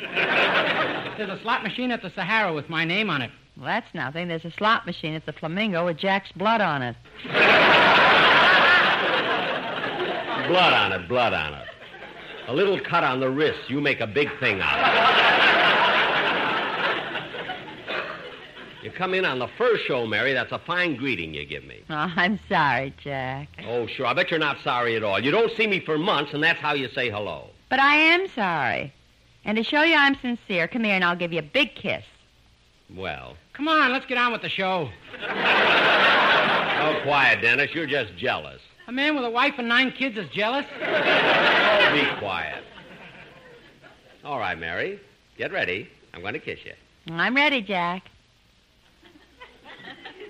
There's 1.17 1.31
a 1.31 1.41
slot 1.43 1.63
machine 1.63 1.91
at 1.91 2.03
the 2.03 2.11
Sahara 2.15 2.53
with 2.53 2.69
my 2.69 2.85
name 2.85 3.09
on 3.09 3.23
it. 3.23 3.31
Well, 3.63 3.71
that's 3.71 3.95
nothing. 3.95 4.27
There's 4.27 4.45
a 4.45 4.51
slot 4.51 4.87
machine 4.87 5.15
at 5.15 5.25
the 5.25 5.33
Flamingo 5.33 5.85
with 5.85 5.97
Jack's 5.97 6.33
blood 6.33 6.61
on 6.61 6.83
it. 6.83 6.97
Blood 10.49 10.73
on 10.73 10.91
it, 10.91 11.07
blood 11.09 11.33
on 11.33 11.55
it. 11.55 11.69
A 12.49 12.53
little 12.53 12.81
cut 12.81 13.05
on 13.05 13.21
the 13.21 13.31
wrist. 13.31 13.61
You 13.71 13.81
make 13.81 14.01
a 14.01 14.07
big 14.09 14.37
thing 14.41 14.61
out 14.61 14.81
of 14.81 14.87
it. 18.81 18.85
You 18.85 18.91
come 18.91 19.15
in 19.15 19.25
on 19.25 19.39
the 19.39 19.47
first 19.57 19.85
show, 19.87 20.09
Mary. 20.09 20.33
That's 20.33 20.51
a 20.51 20.59
fine 20.59 20.97
greeting 20.97 21.33
you 21.33 21.47
give 21.47 21.63
me. 21.63 21.85
Oh, 21.89 22.13
I'm 22.17 22.41
sorry, 22.49 22.93
Jack. 23.01 23.47
Oh, 23.69 23.87
sure. 23.87 24.07
I 24.07 24.13
bet 24.13 24.33
you're 24.33 24.41
not 24.41 24.57
sorry 24.65 24.97
at 24.97 25.05
all. 25.05 25.21
You 25.21 25.31
don't 25.31 25.57
see 25.57 25.69
me 25.69 25.79
for 25.79 25.97
months, 25.99 26.35
and 26.35 26.43
that's 26.43 26.59
how 26.59 26.75
you 26.75 26.89
say 26.89 27.11
hello. 27.11 27.51
But 27.69 27.79
I 27.79 27.95
am 27.95 28.27
sorry. 28.35 28.93
And 29.45 29.57
to 29.57 29.63
show 29.63 29.83
you 29.83 29.95
I'm 29.95 30.17
sincere, 30.17 30.67
come 30.67 30.83
here 30.83 30.97
and 30.97 31.05
I'll 31.05 31.15
give 31.15 31.33
you 31.33 31.39
a 31.39 31.43
big 31.43 31.77
kiss. 31.77 32.03
Well, 32.93 33.37
Come 33.53 33.69
on, 33.69 33.93
let's 33.93 34.07
get 34.07 34.17
on 34.17 34.33
with 34.33 34.43
the 34.43 34.49
show. 34.49 34.89
oh, 35.21 37.01
quiet, 37.03 37.43
Dennis. 37.43 37.71
You're 37.75 37.87
just 37.87 38.17
jealous. 38.17 38.61
A 38.89 38.93
man 38.93 39.15
with 39.15 39.25
a 39.25 39.31
wife 39.31 39.55
and 39.59 39.69
nine 39.69 39.93
kids 39.93 40.17
is 40.17 40.29
jealous? 40.31 40.65
Oh, 40.81 41.93
be 41.93 42.19
quiet. 42.19 42.65
All 44.25 44.39
right, 44.39 44.59
Mary. 44.59 44.99
Get 45.37 45.53
ready. 45.53 45.89
I'm 46.15 46.23
going 46.23 46.35
to 46.35 46.41
kiss 46.41 46.61
you. 46.65 46.73
I'm 47.13 47.35
ready, 47.37 47.61
Jack. 47.61 48.05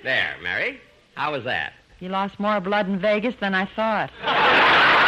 There, 0.03 0.35
Mary. 0.43 0.81
How 1.15 1.33
was 1.33 1.45
that? 1.45 1.75
You 2.01 2.09
lost 2.09 2.41
more 2.41 2.61
blood 2.61 2.89
in 2.89 2.99
Vegas 2.99 3.35
than 3.41 3.55
I 3.55 3.67
thought. 3.77 4.11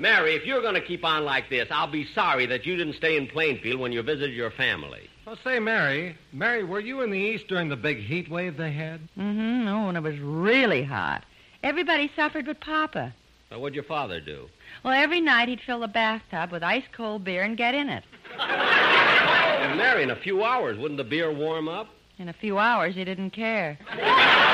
Mary, 0.00 0.34
if 0.34 0.46
you're 0.46 0.57
going 0.68 0.80
to 0.80 0.86
keep 0.86 1.04
on 1.04 1.24
like 1.24 1.48
this, 1.48 1.66
I'll 1.70 1.90
be 1.90 2.06
sorry 2.14 2.44
that 2.46 2.66
you 2.66 2.76
didn't 2.76 2.96
stay 2.96 3.16
in 3.16 3.26
Plainfield 3.26 3.80
when 3.80 3.90
you 3.90 4.02
visited 4.02 4.34
your 4.34 4.50
family. 4.50 5.08
Well, 5.24 5.38
say, 5.42 5.58
Mary, 5.58 6.14
Mary, 6.30 6.62
were 6.62 6.80
you 6.80 7.00
in 7.00 7.10
the 7.10 7.18
East 7.18 7.48
during 7.48 7.70
the 7.70 7.76
big 7.76 7.98
heat 8.00 8.30
wave 8.30 8.58
they 8.58 8.72
had? 8.72 9.00
Mm-hmm. 9.16 9.66
Oh, 9.66 9.88
and 9.88 9.96
it 9.96 10.02
was 10.02 10.18
really 10.18 10.82
hot. 10.82 11.24
Everybody 11.62 12.10
suffered 12.14 12.44
but 12.44 12.60
Papa. 12.60 13.14
Well, 13.50 13.62
what'd 13.62 13.74
your 13.74 13.84
father 13.84 14.20
do? 14.20 14.50
Well, 14.84 14.92
every 14.92 15.22
night 15.22 15.48
he'd 15.48 15.62
fill 15.62 15.80
the 15.80 15.88
bathtub 15.88 16.52
with 16.52 16.62
ice 16.62 16.84
cold 16.92 17.24
beer 17.24 17.44
and 17.44 17.56
get 17.56 17.74
in 17.74 17.88
it. 17.88 18.04
Why, 18.36 19.72
Mary, 19.74 20.02
in 20.02 20.10
a 20.10 20.16
few 20.16 20.44
hours, 20.44 20.76
wouldn't 20.76 20.98
the 20.98 21.04
beer 21.04 21.32
warm 21.32 21.68
up? 21.68 21.88
In 22.18 22.28
a 22.28 22.34
few 22.34 22.58
hours, 22.58 22.94
he 22.94 23.04
didn't 23.04 23.30
care. 23.30 23.78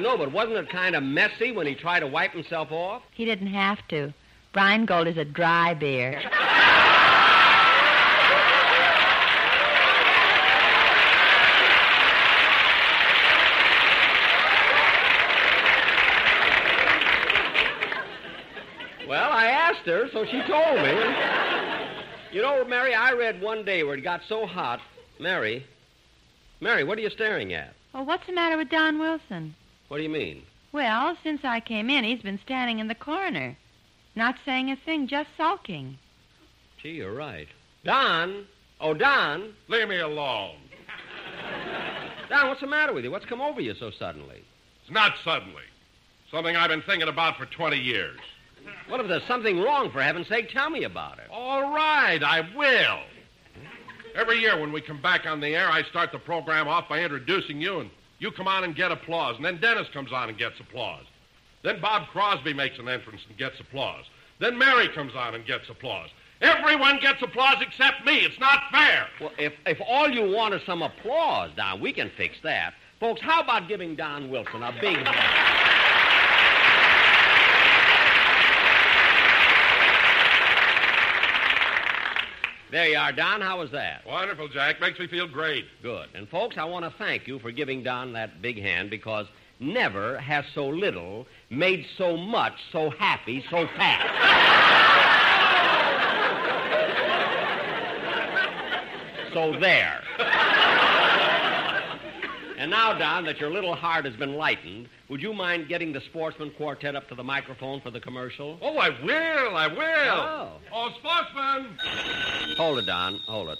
I 0.00 0.02
know, 0.02 0.16
but 0.16 0.32
wasn't 0.32 0.56
it 0.56 0.70
kind 0.70 0.96
of 0.96 1.02
messy 1.02 1.52
when 1.52 1.66
he 1.66 1.74
tried 1.74 2.00
to 2.00 2.06
wipe 2.06 2.32
himself 2.32 2.72
off? 2.72 3.02
He 3.10 3.26
didn't 3.26 3.48
have 3.48 3.86
to. 3.88 4.14
Rheingold 4.54 5.06
is 5.06 5.18
a 5.18 5.26
dry 5.26 5.74
beer. 5.74 6.12
Well, 19.06 19.30
I 19.30 19.48
asked 19.48 19.84
her, 19.84 20.08
so 20.14 20.24
she 20.24 20.40
told 20.48 20.76
me. 20.80 20.94
You 22.32 22.40
know, 22.40 22.64
Mary, 22.64 22.94
I 22.94 23.12
read 23.12 23.42
one 23.42 23.66
day 23.66 23.82
where 23.82 23.96
it 23.96 24.00
got 24.00 24.22
so 24.26 24.46
hot. 24.46 24.80
Mary, 25.18 25.66
Mary, 26.60 26.84
what 26.84 26.96
are 26.96 27.02
you 27.02 27.10
staring 27.10 27.52
at? 27.52 27.74
Well, 27.92 28.06
what's 28.06 28.26
the 28.26 28.32
matter 28.32 28.56
with 28.56 28.70
Don 28.70 28.98
Wilson? 28.98 29.54
What 29.90 29.96
do 29.96 30.04
you 30.04 30.08
mean? 30.08 30.44
Well, 30.70 31.16
since 31.24 31.40
I 31.42 31.58
came 31.58 31.90
in, 31.90 32.04
he's 32.04 32.22
been 32.22 32.38
standing 32.44 32.78
in 32.78 32.86
the 32.86 32.94
corner, 32.94 33.56
not 34.14 34.36
saying 34.44 34.70
a 34.70 34.76
thing, 34.76 35.08
just 35.08 35.30
sulking. 35.36 35.98
Gee, 36.80 36.90
you're 36.90 37.12
right. 37.12 37.48
Don? 37.84 38.46
Oh, 38.80 38.94
Don? 38.94 39.52
Leave 39.66 39.88
me 39.88 39.98
alone. 39.98 40.58
Don, 42.28 42.46
what's 42.46 42.60
the 42.60 42.68
matter 42.68 42.92
with 42.92 43.02
you? 43.02 43.10
What's 43.10 43.24
come 43.24 43.40
over 43.40 43.60
you 43.60 43.74
so 43.74 43.90
suddenly? 43.90 44.44
It's 44.82 44.92
not 44.92 45.14
suddenly. 45.24 45.64
Something 46.30 46.54
I've 46.54 46.70
been 46.70 46.82
thinking 46.82 47.08
about 47.08 47.36
for 47.36 47.46
20 47.46 47.76
years. 47.76 48.20
What 48.86 49.00
if 49.00 49.08
there's 49.08 49.26
something 49.26 49.58
wrong, 49.58 49.90
for 49.90 50.00
heaven's 50.00 50.28
sake? 50.28 50.50
Tell 50.50 50.70
me 50.70 50.84
about 50.84 51.18
it. 51.18 51.24
All 51.32 51.74
right, 51.74 52.22
I 52.22 52.48
will. 52.56 53.00
Every 54.14 54.38
year 54.38 54.56
when 54.60 54.70
we 54.70 54.82
come 54.82 55.02
back 55.02 55.26
on 55.26 55.40
the 55.40 55.48
air, 55.48 55.68
I 55.68 55.82
start 55.82 56.12
the 56.12 56.20
program 56.20 56.68
off 56.68 56.88
by 56.88 57.00
introducing 57.00 57.60
you, 57.60 57.80
and 57.80 57.90
you 58.20 58.30
come 58.30 58.46
on 58.46 58.62
and 58.62 58.76
get 58.76 58.92
applause. 58.92 59.36
And 59.36 59.44
then 59.44 59.60
Dennis 59.60 59.88
comes 59.92 60.12
on 60.12 60.28
and 60.28 60.38
gets 60.38 60.60
applause. 60.60 61.04
Then 61.64 61.80
Bob 61.80 62.08
Crosby 62.08 62.54
makes 62.54 62.78
an 62.78 62.88
entrance 62.88 63.22
and 63.28 63.36
gets 63.36 63.58
applause. 63.58 64.04
Then 64.38 64.56
Mary 64.56 64.88
comes 64.88 65.14
on 65.14 65.34
and 65.34 65.44
gets 65.44 65.68
applause. 65.68 66.10
Everyone 66.40 66.98
gets 67.00 67.20
applause 67.22 67.56
except 67.60 68.06
me. 68.06 68.20
It's 68.20 68.38
not 68.38 68.62
fair. 68.70 69.08
Well, 69.20 69.32
if, 69.38 69.52
if 69.66 69.78
all 69.86 70.08
you 70.08 70.30
want 70.34 70.54
is 70.54 70.62
some 70.64 70.80
applause, 70.80 71.50
Don, 71.56 71.80
we 71.80 71.92
can 71.92 72.10
fix 72.16 72.36
that. 72.42 72.74
Folks, 72.98 73.20
how 73.20 73.42
about 73.42 73.68
giving 73.68 73.94
Don 73.94 74.30
Wilson 74.30 74.62
a 74.62 74.72
big 74.80 74.96
hand? 74.96 75.49
There 82.70 82.88
you 82.88 82.96
are, 82.96 83.12
Don. 83.12 83.40
How 83.40 83.58
was 83.58 83.72
that? 83.72 84.06
Wonderful, 84.06 84.46
Jack. 84.48 84.80
Makes 84.80 85.00
me 85.00 85.08
feel 85.08 85.26
great. 85.26 85.64
Good. 85.82 86.06
And, 86.14 86.28
folks, 86.28 86.56
I 86.56 86.64
want 86.64 86.84
to 86.84 86.94
thank 86.98 87.26
you 87.26 87.40
for 87.40 87.50
giving 87.50 87.82
Don 87.82 88.12
that 88.12 88.40
big 88.40 88.60
hand 88.60 88.90
because 88.90 89.26
never 89.58 90.18
has 90.18 90.44
so 90.54 90.68
little 90.68 91.26
made 91.50 91.84
so 91.98 92.16
much 92.16 92.52
so 92.70 92.90
happy 92.90 93.44
so 93.50 93.66
fast. 93.76 94.08
so 99.34 99.58
there. 99.58 100.02
And 102.60 102.70
now, 102.70 102.92
Don, 102.92 103.24
that 103.24 103.40
your 103.40 103.50
little 103.50 103.74
heart 103.74 104.04
has 104.04 104.14
been 104.16 104.34
lightened, 104.34 104.86
would 105.08 105.22
you 105.22 105.32
mind 105.32 105.66
getting 105.66 105.94
the 105.94 106.00
Sportsman 106.02 106.50
Quartet 106.58 106.94
up 106.94 107.08
to 107.08 107.14
the 107.14 107.24
microphone 107.24 107.80
for 107.80 107.90
the 107.90 108.00
commercial? 108.00 108.58
Oh, 108.60 108.76
I 108.76 108.90
will. 109.02 109.56
I 109.56 109.66
will. 109.66 109.78
Oh. 109.80 110.50
Oh, 110.70 110.90
sportsman. 110.98 111.78
Hold 112.58 112.80
it, 112.80 112.84
Don. 112.84 113.18
Hold 113.26 113.48
it. 113.48 113.58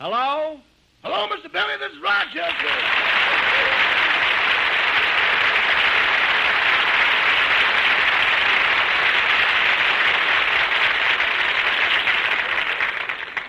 Hello? 0.00 0.58
Hello, 1.02 1.28
Mr. 1.28 1.52
Billy. 1.52 1.74
This 1.78 1.92
is 1.92 2.02
Rochester. 2.02 2.68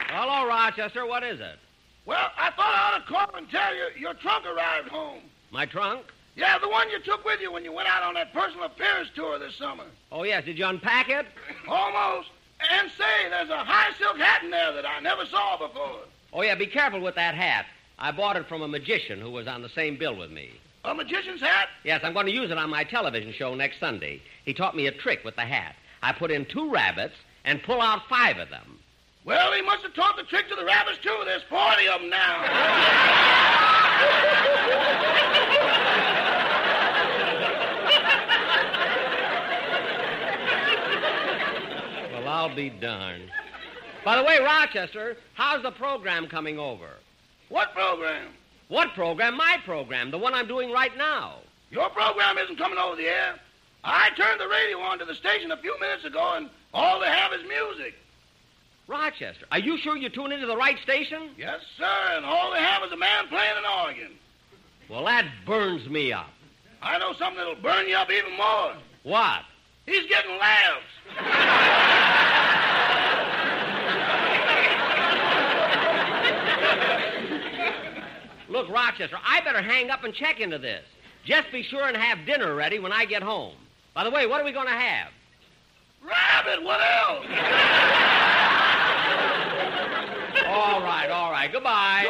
Hello, 0.10 0.46
Rochester. 0.46 1.06
What 1.06 1.24
is 1.24 1.40
it? 1.40 1.58
Well, 2.06 2.32
I 2.38 2.47
thought 3.00 3.16
I 3.16 3.24
ought 3.24 3.26
to 3.26 3.32
call 3.32 3.38
and 3.38 3.50
tell 3.50 3.76
you 3.76 3.86
your 4.00 4.14
trunk 4.16 4.46
arrived 4.46 4.90
home. 4.90 5.22
My 5.52 5.66
trunk? 5.66 6.06
Yeah, 6.36 6.60
the 6.60 6.70
one 6.70 6.90
you 6.90 7.00
took 7.00 7.26
with 7.26 7.42
you 7.42 7.52
when 7.52 7.64
you 7.64 7.72
went 7.74 7.88
out 7.88 8.04
on 8.04 8.14
that 8.14 8.32
personal 8.34 8.66
appearance 8.66 9.10
tour 9.16 9.40
this 9.40 9.56
summer. 9.56 9.86
Oh, 10.12 10.24
yes. 10.24 10.46
Did 10.46 10.58
you 10.58 10.66
unpack 10.66 11.10
it? 11.10 11.26
Almost. 11.68 12.30
And 12.72 12.90
say, 12.92 13.30
there's 13.30 13.50
a 13.50 13.58
high 13.58 13.94
silk 13.98 14.18
hat 14.18 14.44
in 14.44 14.52
there 14.52 14.74
that 14.74 14.86
I 14.86 15.00
never 15.00 15.26
saw 15.26 15.58
before. 15.58 16.00
Oh, 16.34 16.42
yeah. 16.42 16.56
Be 16.56 16.68
careful 16.68 17.00
with 17.00 17.16
that 17.16 17.34
hat. 17.34 17.66
I 17.98 18.12
bought 18.12 18.36
it 18.36 18.48
from 18.48 18.62
a 18.62 18.68
magician 18.68 19.20
who 19.20 19.32
was 19.32 19.48
on 19.48 19.64
the 19.64 19.70
same 19.70 19.98
bill 19.98 20.16
with 20.16 20.30
me. 20.30 20.52
A 20.86 20.94
magician's 20.94 21.42
hat? 21.42 21.70
Yes, 21.84 22.02
I'm 22.04 22.14
going 22.14 22.28
to 22.28 22.32
use 22.32 22.52
it 22.52 22.58
on 22.58 22.70
my 22.70 22.84
television 22.84 23.34
show 23.34 23.56
next 23.56 23.80
Sunday. 23.80 24.22
He 24.46 24.54
taught 24.54 24.76
me 24.76 24.86
a 24.88 24.92
trick 24.92 25.24
with 25.26 25.36
the 25.36 25.42
hat. 25.42 25.76
I 26.04 26.14
put 26.14 26.30
in 26.32 26.46
two 26.46 26.70
rabbits 26.72 27.16
and 27.44 27.64
pull 27.64 27.82
out 27.82 28.08
five 28.08 28.38
of 28.38 28.50
them. 28.50 28.80
Well, 29.28 29.52
he 29.52 29.62
must 29.62 29.84
have 29.84 29.94
taught 29.94 30.16
the 30.16 30.24
trick 30.24 30.48
to 30.48 30.56
the 30.56 30.64
rabbits, 30.64 31.00
too. 31.04 31.14
There's 31.26 31.44
40 31.50 31.88
of 31.90 32.00
them 32.00 32.10
now. 32.10 32.44
Well, 42.14 42.26
I'll 42.30 42.56
be 42.56 42.70
darned. 42.70 43.30
By 44.06 44.16
the 44.16 44.24
way, 44.24 44.40
Rochester, 44.40 45.18
how's 45.34 45.62
the 45.62 45.72
program 45.72 46.28
coming 46.28 46.58
over? 46.58 46.92
what 47.50 47.74
program? 47.74 48.30
What 48.70 48.94
program? 48.94 49.36
My 49.36 49.58
program, 49.66 50.10
the 50.10 50.18
one 50.18 50.34
I'm 50.34 50.48
doing 50.48 50.72
right 50.72 50.96
now. 50.98 51.40
Your 51.70 51.90
program 51.90 52.38
isn't 52.38 52.58
coming 52.58 52.78
over 52.78 52.96
the 52.96 53.08
air. 53.08 53.36
I 53.84 54.10
turned 54.12 54.40
the 54.40 54.48
radio 54.48 54.80
on 54.80 55.00
to 55.00 55.06
the 55.06 55.16
station 55.16 55.52
a 55.52 55.58
few 55.58 55.78
minutes 55.82 56.06
ago, 56.06 56.36
and 56.38 56.50
all 56.74 57.02
they 57.02 57.08
have 57.08 57.34
is 57.34 57.42
music. 57.46 57.96
Rochester, 58.88 59.46
are 59.52 59.60
you 59.60 59.78
sure 59.78 59.98
you 59.98 60.08
tune 60.10 60.32
into 60.32 60.48
the 60.48 60.56
right 60.56 60.78
station? 60.80 61.32
Yes, 61.38 61.60
sir, 61.78 62.16
and 62.16 62.26
all 62.26 62.52
they 62.52 62.60
have 62.60 62.84
is 62.84 62.92
a 62.92 62.98
man 62.98 63.28
playing 63.28 63.58
an 63.58 63.66
organ. 63.86 64.12
Well, 64.90 65.04
that 65.06 65.26
burns 65.46 65.90
me 65.90 66.14
up. 66.14 66.30
I 66.82 66.98
know 66.98 67.14
something 67.14 67.38
that'll 67.38 67.56
burn 67.56 67.88
you 67.90 67.96
up 67.96 68.10
even 68.10 68.38
more. 68.38 68.74
What? 69.04 69.42
He's 69.86 70.08
getting 70.08 70.38
laughs. 70.38 70.84
Look, 78.50 78.70
Rochester, 78.70 79.18
I 79.24 79.42
better 79.42 79.62
hang 79.62 79.90
up 79.90 80.06
and 80.06 80.14
check 80.14 80.40
into 80.40 80.58
this. 80.58 80.86
Just 81.26 81.52
be 81.52 81.62
sure 81.62 81.84
and 81.88 81.98
have 81.98 82.26
dinner 82.26 82.56
ready 82.56 82.80
when 82.80 82.94
I 82.94 83.04
get 83.04 83.22
home. 83.22 83.56
By 83.94 84.06
the 84.06 84.12
way, 84.12 84.28
what 84.28 84.40
are 84.40 84.46
we 84.46 84.54
going 84.54 84.68
to 84.68 84.74
have? 84.74 85.10
Rabbit, 86.02 86.64
what 86.64 86.80
else? 86.80 88.47
All 90.48 90.82
right, 90.82 91.10
all 91.10 91.32
right. 91.32 91.52
Goodbye. 91.52 92.06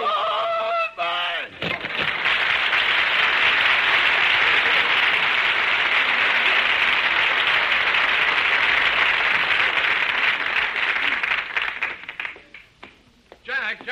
Jack, 13.45 13.85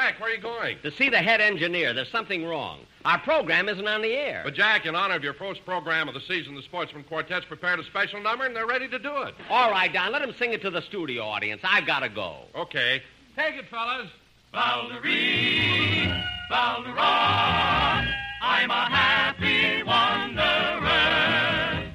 Jack, 0.65 0.65
where 0.65 0.65
are 0.65 0.69
you 0.69 0.77
going? 0.77 0.91
To 0.91 0.97
see 0.97 1.09
the 1.09 1.17
head 1.17 1.41
engineer, 1.41 1.93
there's 1.93 2.11
something 2.11 2.45
wrong. 2.45 2.79
Our 3.03 3.19
program 3.19 3.69
isn't 3.69 3.87
on 3.87 4.01
the 4.01 4.13
air. 4.13 4.41
But, 4.43 4.55
Jack, 4.55 4.85
in 4.85 4.95
honor 4.95 5.15
of 5.15 5.23
your 5.23 5.33
first 5.33 5.65
program 5.65 6.07
of 6.07 6.13
the 6.13 6.21
season, 6.21 6.55
the 6.55 6.61
Sportsman 6.61 7.03
Quartet's 7.03 7.45
prepared 7.45 7.79
a 7.79 7.83
special 7.83 8.21
number, 8.21 8.45
and 8.45 8.55
they're 8.55 8.65
ready 8.65 8.87
to 8.87 8.99
do 8.99 9.21
it. 9.23 9.35
All 9.49 9.71
right, 9.71 9.91
Don, 9.93 10.11
let 10.11 10.21
them 10.21 10.33
sing 10.37 10.53
it 10.53 10.61
to 10.63 10.69
the 10.69 10.81
studio 10.81 11.23
audience. 11.23 11.61
I've 11.63 11.85
got 11.85 11.99
to 11.99 12.09
go. 12.09 12.37
Okay. 12.55 13.01
Take 13.35 13.55
it, 13.55 13.65
fellas. 13.69 14.07
Valderie, 14.53 16.23
Valderon, 16.49 18.13
I'm 18.41 18.71
a 18.71 18.89
happy 18.89 19.83
wanderer. 19.83 21.91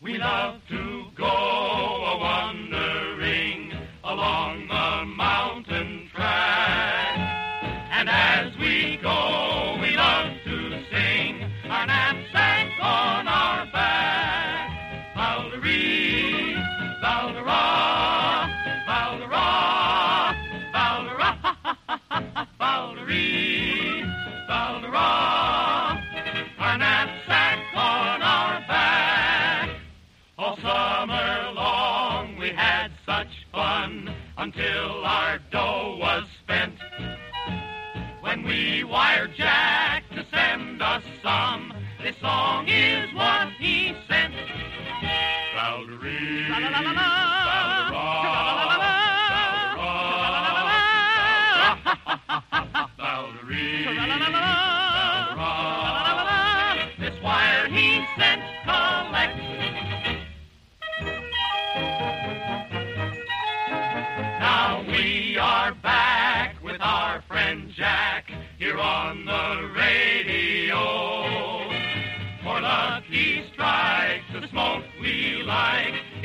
We 0.00 0.18
love 0.18 0.60
to 0.68 1.06
go 1.16 1.65
Valderon, 17.16 17.75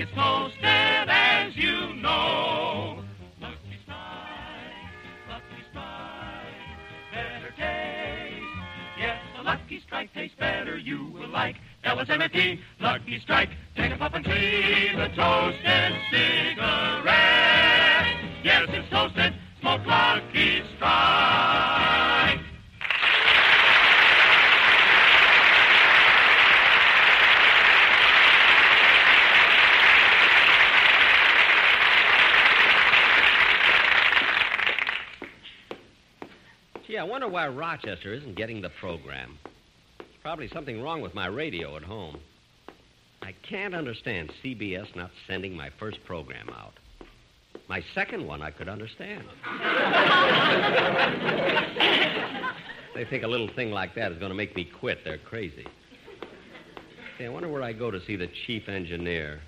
it's 0.02 0.12
toasted 0.14 1.10
as 1.10 1.56
you 1.56 1.94
know. 1.94 3.04
Lucky 3.40 3.78
Strike, 3.84 4.00
Lucky 5.30 5.64
Strike, 5.70 7.14
better 7.14 7.52
taste. 7.56 8.44
Yes, 8.98 9.22
a 9.38 9.44
Lucky 9.44 9.80
Strike 9.86 10.12
tastes 10.16 10.36
better. 10.40 10.76
You 10.78 11.06
will 11.14 11.30
like 11.30 11.58
LSMFT. 11.86 12.60
Lucky 12.80 13.20
Strike, 13.20 13.50
take 13.76 13.92
a 13.92 13.98
puff 13.98 14.14
and 14.16 14.26
see 14.26 14.90
the 14.96 15.10
toasted 15.10 15.94
cigarette. 16.10 17.06
Yes, 18.44 18.70
it's 18.70 18.90
toasted. 18.90 19.36
Smoke 19.60 19.86
Lucky 19.86 20.64
Strike. 20.78 21.32
Gee, 36.92 36.98
I 36.98 37.04
wonder 37.22 37.34
why 37.34 37.48
Rochester 37.48 38.16
isn't 38.16 38.36
getting 38.36 38.64
the 38.64 38.72
program. 38.80 39.38
There's 40.00 40.10
probably 40.24 40.48
something 40.48 40.82
wrong 40.82 41.02
with 41.02 41.14
my 41.14 41.28
radio 41.28 41.78
at 41.78 41.84
home. 41.84 42.18
I 43.22 43.36
can't 43.48 43.76
understand 43.76 44.34
CBS 44.44 44.96
not 44.96 45.12
sending 45.28 45.56
my 45.56 45.70
first 45.78 46.04
program 46.04 46.50
out. 46.50 46.74
My 47.70 47.84
second 47.94 48.26
one 48.26 48.42
I 48.42 48.50
could 48.50 48.68
understand. 48.68 49.24
they 52.96 53.06
think 53.06 53.24
a 53.24 53.28
little 53.28 53.50
thing 53.56 53.70
like 53.70 53.94
that 53.94 54.12
is 54.12 54.18
going 54.18 54.32
to 54.32 54.36
make 54.36 54.56
me 54.56 54.68
quit. 54.80 55.04
They're 55.04 55.20
crazy. 55.20 55.68
Say, 57.20 57.26
I 57.26 57.30
wonder 57.30 57.50
where 57.50 57.62
I 57.62 57.74
go 57.74 57.92
to 57.92 58.04
see 58.08 58.16
the 58.16 58.30
chief 58.48 58.68
engineer. 58.68 59.42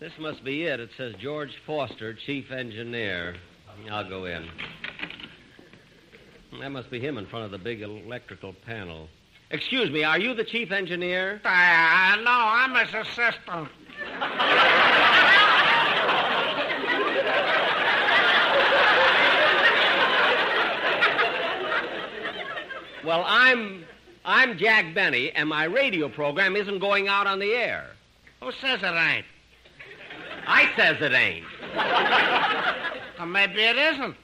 This 0.00 0.12
must 0.18 0.42
be 0.42 0.64
it. 0.64 0.80
It 0.80 0.90
says 0.96 1.14
George 1.20 1.52
Foster, 1.68 2.16
chief 2.26 2.50
engineer. 2.50 3.36
I'll 3.88 4.08
go 4.08 4.24
in. 4.24 4.48
That 6.60 6.70
must 6.72 6.90
be 6.90 7.00
him 7.00 7.16
in 7.16 7.26
front 7.26 7.46
of 7.46 7.50
the 7.50 7.58
big 7.58 7.80
electrical 7.80 8.52
panel. 8.66 9.08
Excuse 9.50 9.90
me, 9.90 10.04
are 10.04 10.18
you 10.18 10.34
the 10.34 10.44
chief 10.44 10.70
engineer? 10.70 11.40
Uh, 11.44 12.16
no, 12.22 12.30
I'm 12.30 12.74
his 12.74 12.94
assistant. 12.94 13.68
Well, 23.02 23.24
I'm 23.26 23.84
I'm 24.24 24.58
Jack 24.58 24.94
Benny, 24.94 25.32
and 25.32 25.48
my 25.48 25.64
radio 25.64 26.08
program 26.10 26.54
isn't 26.54 26.78
going 26.78 27.08
out 27.08 27.26
on 27.26 27.38
the 27.38 27.54
air. 27.54 27.86
Who 28.42 28.52
says 28.52 28.80
it 28.82 28.86
ain't? 28.86 29.24
I 30.46 30.70
says 30.76 30.98
it 31.00 31.12
ain't. 31.12 31.46
Or 33.18 33.26
maybe 33.26 33.62
it 33.62 33.76
isn't. 33.76 34.14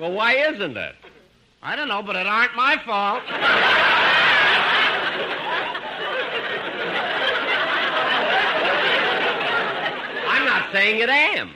Well, 0.00 0.12
why 0.12 0.32
isn't 0.32 0.78
it? 0.78 0.94
I 1.62 1.76
don't 1.76 1.88
know, 1.88 2.02
but 2.02 2.16
it 2.16 2.26
aren't 2.26 2.56
my 2.56 2.78
fault. 2.86 3.22
I'm 10.26 10.46
not 10.46 10.72
saying 10.72 11.02
it 11.02 11.10
am. 11.10 11.50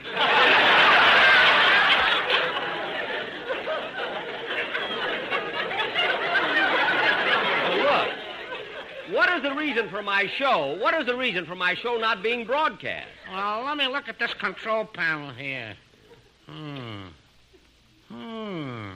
Look. 7.81 9.15
What 9.15 9.35
is 9.35 9.41
the 9.41 9.55
reason 9.55 9.89
for 9.89 10.03
my 10.03 10.29
show? 10.37 10.77
What 10.79 10.93
is 10.93 11.07
the 11.07 11.17
reason 11.17 11.47
for 11.47 11.55
my 11.55 11.73
show 11.73 11.97
not 11.97 12.21
being 12.21 12.45
broadcast? 12.45 13.09
Well, 13.27 13.63
let 13.63 13.75
me 13.75 13.87
look 13.87 14.07
at 14.07 14.19
this 14.19 14.35
control 14.35 14.85
panel 14.85 15.31
here. 15.31 15.75
Hmm. 16.45 17.07
Hmm. 18.45 18.91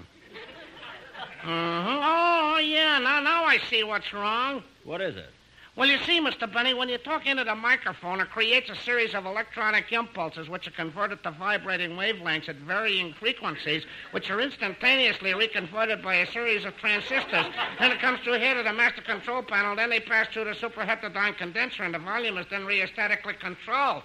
Uh-huh. 1.42 2.00
Oh, 2.04 2.60
yeah. 2.60 3.00
Now, 3.00 3.20
now 3.20 3.46
I 3.46 3.58
see 3.68 3.84
what's 3.84 4.14
wrong. 4.14 4.62
What 4.84 5.02
is 5.02 5.16
it? 5.16 5.32
Well, 5.76 5.88
you 5.88 5.98
see, 6.00 6.22
Mr. 6.22 6.52
Benny, 6.52 6.76
when 6.76 6.88
you 6.88 7.00
talk 7.00 7.26
into 7.26 7.44
the 7.44 7.56
microphone, 7.56 8.20
it 8.20 8.30
creates 8.30 8.70
a 8.70 8.76
series 8.76 9.16
of 9.16 9.26
electronic 9.26 9.92
impulses 9.92 10.50
which 10.50 10.68
are 10.68 10.72
converted 10.72 11.24
to 11.24 11.32
vibrating 11.32 11.92
wavelengths 11.92 12.48
at 12.50 12.58
varying 12.58 13.14
frequencies, 13.14 13.86
which 14.12 14.30
are 14.30 14.40
instantaneously 14.40 15.34
reconverted 15.34 16.04
by 16.04 16.16
a 16.16 16.32
series 16.32 16.64
of 16.64 16.78
transistors. 16.78 17.46
Then 17.80 17.92
it 17.92 18.02
comes 18.02 18.20
through 18.20 18.38
here 18.38 18.54
to 18.54 18.62
the 18.62 18.74
master 18.74 19.02
control 19.02 19.42
panel, 19.42 19.76
then 19.76 19.90
they 19.90 20.00
pass 20.00 20.28
through 20.28 20.46
the 20.46 20.52
superheterodyne 20.52 21.38
condenser, 21.38 21.84
and 21.84 21.96
the 21.96 22.00
volume 22.00 22.38
is 22.38 22.46
then 22.52 22.66
rheostatically 22.66 23.40
controlled. 23.40 24.04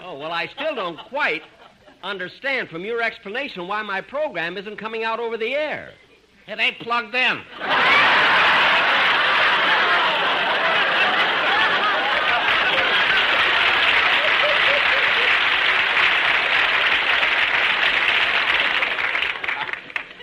Oh, 0.00 0.18
well, 0.18 0.32
I 0.32 0.46
still 0.46 0.74
don't 0.74 0.98
quite 0.98 1.42
understand 2.02 2.68
from 2.68 2.84
your 2.84 3.02
explanation 3.02 3.66
why 3.68 3.82
my 3.82 4.00
program 4.00 4.56
isn't 4.56 4.76
coming 4.76 5.04
out 5.04 5.20
over 5.20 5.36
the 5.36 5.54
air. 5.54 5.92
It 6.46 6.58
ain't 6.58 6.78
plugged 6.78 7.14
in. 7.14 7.40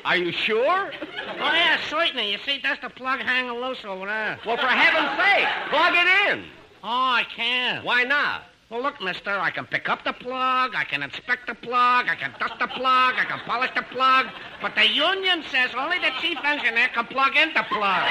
Are 0.05 0.17
you 0.17 0.31
sure? 0.31 0.91
Oh, 0.97 1.35
yeah, 1.37 1.79
certainly. 1.89 2.31
You 2.31 2.37
see, 2.45 2.59
that's 2.61 2.79
the 2.81 2.89
plug 2.89 3.19
hanging 3.19 3.59
loose 3.59 3.83
over 3.83 4.05
there. 4.05 4.39
Well, 4.45 4.55
for 4.55 4.67
heaven's 4.67 5.19
sake, 5.19 5.47
plug 5.69 5.93
it 5.95 6.29
in. 6.31 6.45
Oh, 6.83 6.87
I 6.87 7.25
can't. 7.35 7.83
Why 7.83 8.03
not? 8.03 8.43
Well, 8.69 8.81
look, 8.81 8.99
mister, 8.99 9.29
I 9.29 9.51
can 9.51 9.65
pick 9.65 9.89
up 9.89 10.03
the 10.03 10.13
plug, 10.13 10.73
I 10.75 10.85
can 10.89 11.03
inspect 11.03 11.45
the 11.45 11.53
plug, 11.53 12.07
I 12.09 12.15
can 12.15 12.33
dust 12.39 12.55
the 12.59 12.65
plug, 12.65 13.13
I 13.15 13.25
can 13.25 13.39
polish 13.45 13.69
the 13.75 13.83
plug, 13.83 14.25
but 14.59 14.73
the 14.73 14.87
union 14.87 15.43
says 15.51 15.69
only 15.77 15.99
the 15.99 16.09
chief 16.19 16.39
engineer 16.43 16.89
can 16.91 17.05
plug 17.05 17.35
in 17.35 17.53
the 17.53 17.61
plug. 17.69 18.09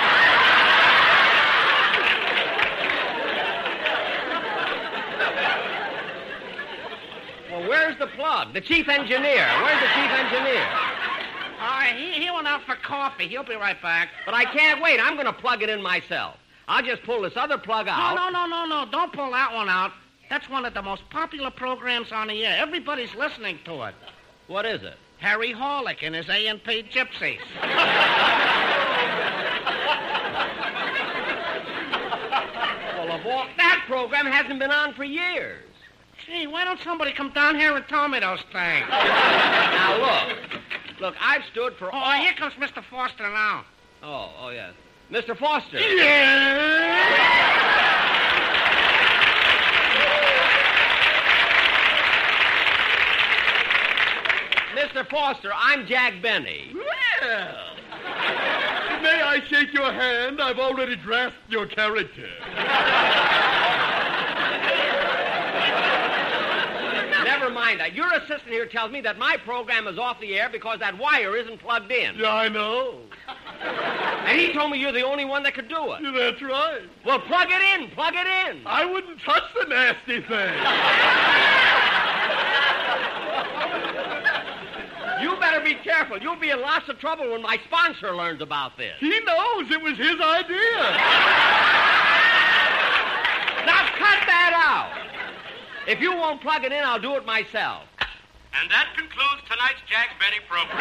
Well, 7.51 7.69
where's 7.69 7.99
the 7.99 8.07
plug? 8.07 8.55
The 8.55 8.61
chief 8.61 8.89
engineer. 8.89 9.49
Where's 9.61 9.81
the 9.81 9.89
chief 9.89 10.11
engineer? 10.11 10.65
Right, 11.59 11.95
he, 11.97 12.23
he 12.23 12.31
went 12.31 12.47
out 12.47 12.63
for 12.63 12.77
coffee. 12.77 13.27
He'll 13.27 13.43
be 13.43 13.57
right 13.57 13.81
back. 13.83 14.11
But 14.25 14.35
I 14.35 14.45
can't 14.45 14.81
wait. 14.81 15.01
I'm 15.01 15.15
going 15.15 15.27
to 15.27 15.33
plug 15.33 15.63
it 15.63 15.69
in 15.69 15.83
myself. 15.83 16.37
I'll 16.69 16.83
just 16.83 17.03
pull 17.03 17.23
this 17.23 17.37
other 17.37 17.59
plug 17.59 17.89
out. 17.89 18.15
No, 18.15 18.23
out. 18.23 18.33
no, 18.33 18.47
no, 18.47 18.67
no, 18.67 18.85
no. 18.85 18.91
Don't 18.91 19.13
pull 19.13 19.31
that 19.33 19.53
one 19.53 19.69
out. 19.69 19.93
That's 20.31 20.49
one 20.49 20.65
of 20.65 20.75
the 20.75 20.83
most 20.83 21.09
popular 21.11 21.51
programs 21.51 22.11
on 22.13 22.29
the 22.29 22.45
air. 22.45 22.57
Everybody's 22.61 23.15
listening 23.15 23.59
to 23.65 23.83
it. 23.85 23.95
What 24.47 24.67
is 24.67 24.83
it? 24.83 24.97
Harry 25.19 25.53
Horlick 25.55 25.99
and 26.03 26.15
his 26.15 26.29
A&P 26.29 26.83
Gypsies. 26.91 27.39
Well, 32.97 33.13
of 33.13 33.27
all, 33.27 33.47
that 33.57 33.85
program 33.87 34.27
hasn't 34.27 34.59
been 34.59 34.71
on 34.71 34.95
for 34.95 35.05
years. 35.05 35.63
Gee, 36.27 36.47
why 36.47 36.65
don't 36.65 36.81
somebody 36.81 37.13
come 37.13 37.31
down 37.31 37.55
here 37.57 37.77
and 37.77 37.87
tell 37.89 38.09
me 38.09 38.19
those 38.21 38.41
things? 38.53 38.87
Now, 38.89 39.99
look. 40.29 40.39
Look, 41.01 41.15
I've 41.21 41.45
stood 41.51 41.75
for 41.77 41.95
Oh, 41.95 41.99
all... 41.99 42.13
here 42.13 42.33
comes 42.33 42.55
Mr. 42.55 42.83
Foster 42.85 43.29
now. 43.29 43.65
Oh, 44.03 44.31
oh, 44.41 44.49
yes. 44.51 44.73
Mr. 45.11 45.37
Foster. 45.37 45.79
Mr. 54.95 55.11
Foster, 55.11 55.51
I'm 55.53 55.87
Jack 55.87 56.23
Benny. 56.23 56.71
Well. 56.73 57.55
May 59.03 59.21
I 59.23 59.43
shake 59.49 59.73
your 59.73 59.93
hand? 59.93 60.41
I've 60.41 60.61
already 60.61 60.95
dressed 60.95 61.35
your 61.49 61.67
character. 61.67 62.29
Never 67.25 67.51
mind 67.51 67.81
that. 67.81 67.93
Your 67.95 68.13
assistant 68.13 68.47
here 68.47 68.67
tells 68.67 68.93
me 68.93 69.01
that 69.01 69.19
my 69.19 69.37
program 69.45 69.89
is 69.89 69.99
off 69.99 70.21
the 70.21 70.39
air 70.39 70.49
because 70.49 70.79
that 70.79 70.97
wire 70.97 71.37
isn't 71.37 71.59
plugged 71.59 71.91
in. 71.91 72.15
Yeah, 72.15 72.33
I 72.33 72.49
know. 72.49 73.01
And 74.27 74.39
he 74.39 74.53
told 74.53 74.71
me 74.71 74.79
you're 74.79 74.93
the 74.93 75.05
only 75.05 75.25
one 75.25 75.43
that 75.43 75.55
could 75.55 75.69
do 75.69 75.93
it. 75.93 76.03
Yeah, 76.03 76.13
that's 76.13 76.41
right. 76.41 76.83
Well, 77.05 77.19
plug 77.19 77.49
it 77.51 77.81
in. 77.81 77.91
Plug 77.91 78.15
it 78.15 78.49
in. 78.49 78.65
I 78.65 78.85
wouldn't 78.85 79.21
touch 79.23 79.43
the 79.61 79.67
nasty 79.67 80.21
thing. 80.21 81.94
Better 85.45 85.61
be 85.61 85.75
careful. 85.75 86.17
You'll 86.17 86.41
be 86.41 86.49
in 86.49 86.61
lots 86.63 86.89
of 86.89 86.99
trouble 86.99 87.31
when 87.31 87.43
my 87.43 87.59
sponsor 87.65 88.17
learns 88.17 88.41
about 88.41 88.79
this. 88.79 88.95
He 88.99 89.21
knows 89.21 89.71
it 89.71 89.83
was 89.83 89.99
his 89.99 90.17
idea. 90.17 90.81
Now 93.69 93.85
cut 93.93 94.25
that 94.25 94.53
out. 94.57 94.89
If 95.87 96.01
you 96.01 96.13
won't 96.17 96.41
plug 96.41 96.65
it 96.65 96.73
in, 96.73 96.83
I'll 96.83 96.99
do 96.99 97.15
it 97.17 97.27
myself. 97.27 97.85
And 98.57 98.71
that 98.71 98.95
concludes 98.97 99.45
tonight's 99.45 99.85
Jack 99.87 100.17
Benny 100.19 100.41
program. 100.49 100.81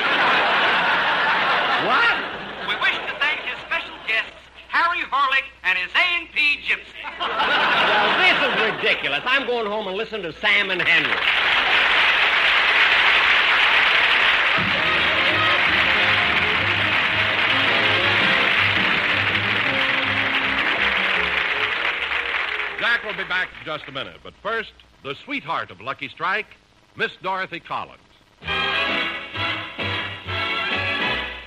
What? 1.84 2.16
We 2.64 2.80
wish 2.80 2.96
to 3.12 3.20
thank 3.20 3.44
his 3.44 3.60
special 3.68 4.00
guests, 4.08 4.32
Harry 4.70 5.04
Horlick 5.12 5.44
and 5.64 5.78
his 5.78 5.92
A&P 5.92 6.64
Gypsy. 6.64 7.04
Well, 7.20 8.16
this 8.16 8.40
is 8.48 8.56
ridiculous. 8.80 9.24
I'm 9.26 9.46
going 9.46 9.68
home 9.68 9.88
and 9.88 9.98
listen 9.98 10.22
to 10.22 10.32
Sam 10.40 10.72
and 10.72 10.82
Henry. 10.82 11.43
Jack 22.84 23.06
will 23.06 23.16
be 23.16 23.24
back 23.30 23.48
in 23.58 23.66
just 23.66 23.86
a 23.88 23.94
minute. 23.94 24.18
But 24.26 24.34
first, 24.44 24.74
the 25.04 25.16
sweetheart 25.24 25.72
of 25.72 25.80
Lucky 25.80 26.10
Strike, 26.10 26.48
Miss 26.98 27.12
Dorothy 27.22 27.62
Collins. 27.62 28.02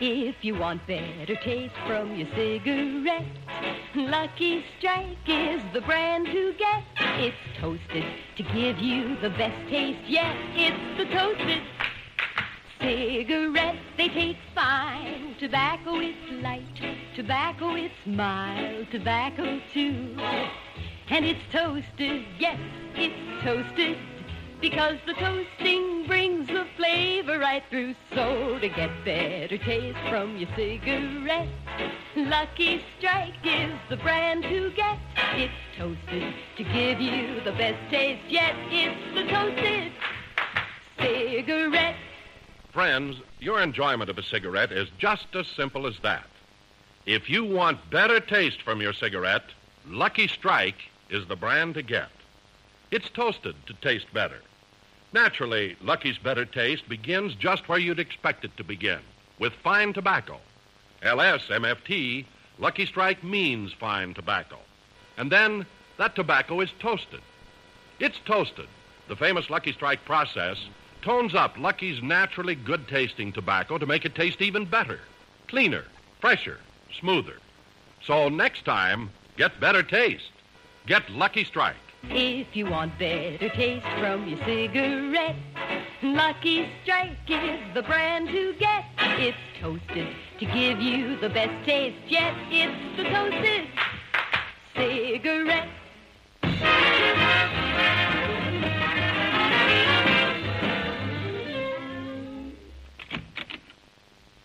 If 0.01 0.37
you 0.41 0.55
want 0.55 0.87
better 0.87 1.37
taste 1.45 1.75
from 1.87 2.17
your 2.17 2.27
cigarette, 2.35 3.27
Lucky 3.95 4.65
Strike 4.79 5.19
is 5.27 5.61
the 5.75 5.83
brand 5.83 6.25
to 6.25 6.55
get. 6.59 6.83
It's 7.21 7.37
toasted 7.61 8.07
to 8.39 8.43
give 8.43 8.79
you 8.79 9.19
the 9.21 9.29
best 9.29 9.69
taste 9.69 10.09
yet. 10.09 10.35
It's 10.55 10.97
the 10.97 11.05
toasted 11.15 11.63
cigarette. 12.81 13.77
They 13.99 14.09
taste 14.09 14.39
fine. 14.55 15.37
Tobacco 15.39 16.01
is 16.01 16.17
light. 16.31 16.65
Tobacco 17.15 17.75
is 17.75 17.91
mild. 18.07 18.87
Tobacco 18.91 19.61
too. 19.75 20.17
And 21.09 21.25
it's 21.25 21.41
toasted, 21.53 22.25
yes, 22.39 22.59
it's 22.97 23.45
toasted. 23.45 23.97
Because 24.61 24.97
the 25.07 25.13
toasting 25.15 26.07
brings 26.07 26.49
the 26.49 26.67
flavor 26.77 27.39
right 27.39 27.63
through. 27.71 27.95
So 28.15 28.59
to 28.59 28.69
get 28.69 28.91
better 29.05 29.59
taste 29.59 29.99
from 30.09 30.37
your 30.37 30.49
cigarette, 30.57 31.49
Lucky 32.17 32.83
Strike 32.99 33.35
is 33.45 33.73
the 33.89 33.99
brand 33.99 34.43
to 34.45 34.73
get. 34.73 34.99
It's 35.35 35.53
toasted 35.77 36.35
to 36.57 36.65
give 36.65 37.01
you 37.01 37.41
the 37.45 37.53
best 37.53 37.79
taste 37.91 38.25
yet. 38.29 38.55
It's 38.71 39.15
the 39.15 39.31
toasted 39.31 39.93
cigarette. 40.99 41.97
Friends, 42.73 43.17
your 43.39 43.61
enjoyment 43.61 44.11
of 44.11 44.19
a 44.19 44.23
cigarette 44.23 44.73
is 44.73 44.89
just 44.99 45.27
as 45.35 45.47
simple 45.47 45.87
as 45.87 45.99
that. 46.03 46.27
If 47.05 47.31
you 47.31 47.45
want 47.45 47.91
better 47.91 48.19
taste 48.19 48.63
from 48.63 48.81
your 48.81 48.93
cigarette, 48.93 49.45
Lucky 49.87 50.27
Strike 50.27 50.91
is 51.11 51.27
the 51.27 51.37
brand 51.37 51.75
to 51.75 51.83
get. 51.83 52.11
It's 52.91 53.11
toasted 53.11 53.55
to 53.67 53.75
taste 53.75 54.13
better. 54.13 54.41
Naturally, 55.13 55.77
Lucky's 55.81 56.19
better 56.19 56.45
taste 56.45 56.89
begins 56.89 57.35
just 57.35 57.69
where 57.69 57.79
you'd 57.79 57.99
expect 57.99 58.45
it 58.45 58.57
to 58.57 58.65
begin, 58.65 59.01
with 59.39 59.53
fine 59.55 59.93
tobacco. 59.93 60.41
LSMFT, 61.03 62.25
Lucky 62.59 62.87
Strike 62.87 63.23
means 63.23 63.73
fine 63.73 64.15
tobacco. 64.15 64.59
And 65.17 65.31
then 65.31 65.67
that 65.99 66.15
tobacco 66.15 66.61
is 66.61 66.71
toasted. 66.79 67.21
It's 67.99 68.19
toasted. 68.25 68.69
The 69.09 69.17
famous 69.17 69.49
Lucky 69.49 69.73
Strike 69.73 70.05
process 70.05 70.59
tones 71.03 71.35
up 71.35 71.57
Lucky's 71.57 72.03
naturally 72.03 72.55
good 72.55 72.89
tasting 72.89 73.33
tobacco 73.33 73.79
to 73.79 73.87
make 73.87 74.05
it 74.05 74.15
taste 74.15 74.43
even 74.43 74.65
better, 74.65 75.01
cleaner, 75.47 75.85
fresher, 76.21 76.59
smoother. 76.99 77.37
So 78.03 78.29
next 78.29 78.65
time, 78.65 79.11
get 79.37 79.61
better 79.61 79.83
taste. 79.83 80.31
Get 80.87 81.11
Lucky 81.11 81.43
Strike. 81.43 81.75
If 82.05 82.55
you 82.55 82.67
want 82.67 82.97
better 82.97 83.49
taste 83.49 83.85
from 83.99 84.29
your 84.29 84.39
cigarette, 84.45 85.35
Lucky 86.01 86.69
Strike 86.85 87.29
is 87.29 87.59
the 87.75 87.83
brand 87.83 88.29
to 88.29 88.55
get. 88.55 88.85
It's 89.19 89.37
toasted 89.61 90.07
to 90.39 90.47
give 90.47 90.81
you 90.81 91.17
the 91.17 91.29
best 91.29 91.67
taste 91.67 91.97
yet. 92.07 92.35
It's 92.51 92.97
the 92.97 93.03
toasted 93.03 93.67
cigarette. 94.77 95.69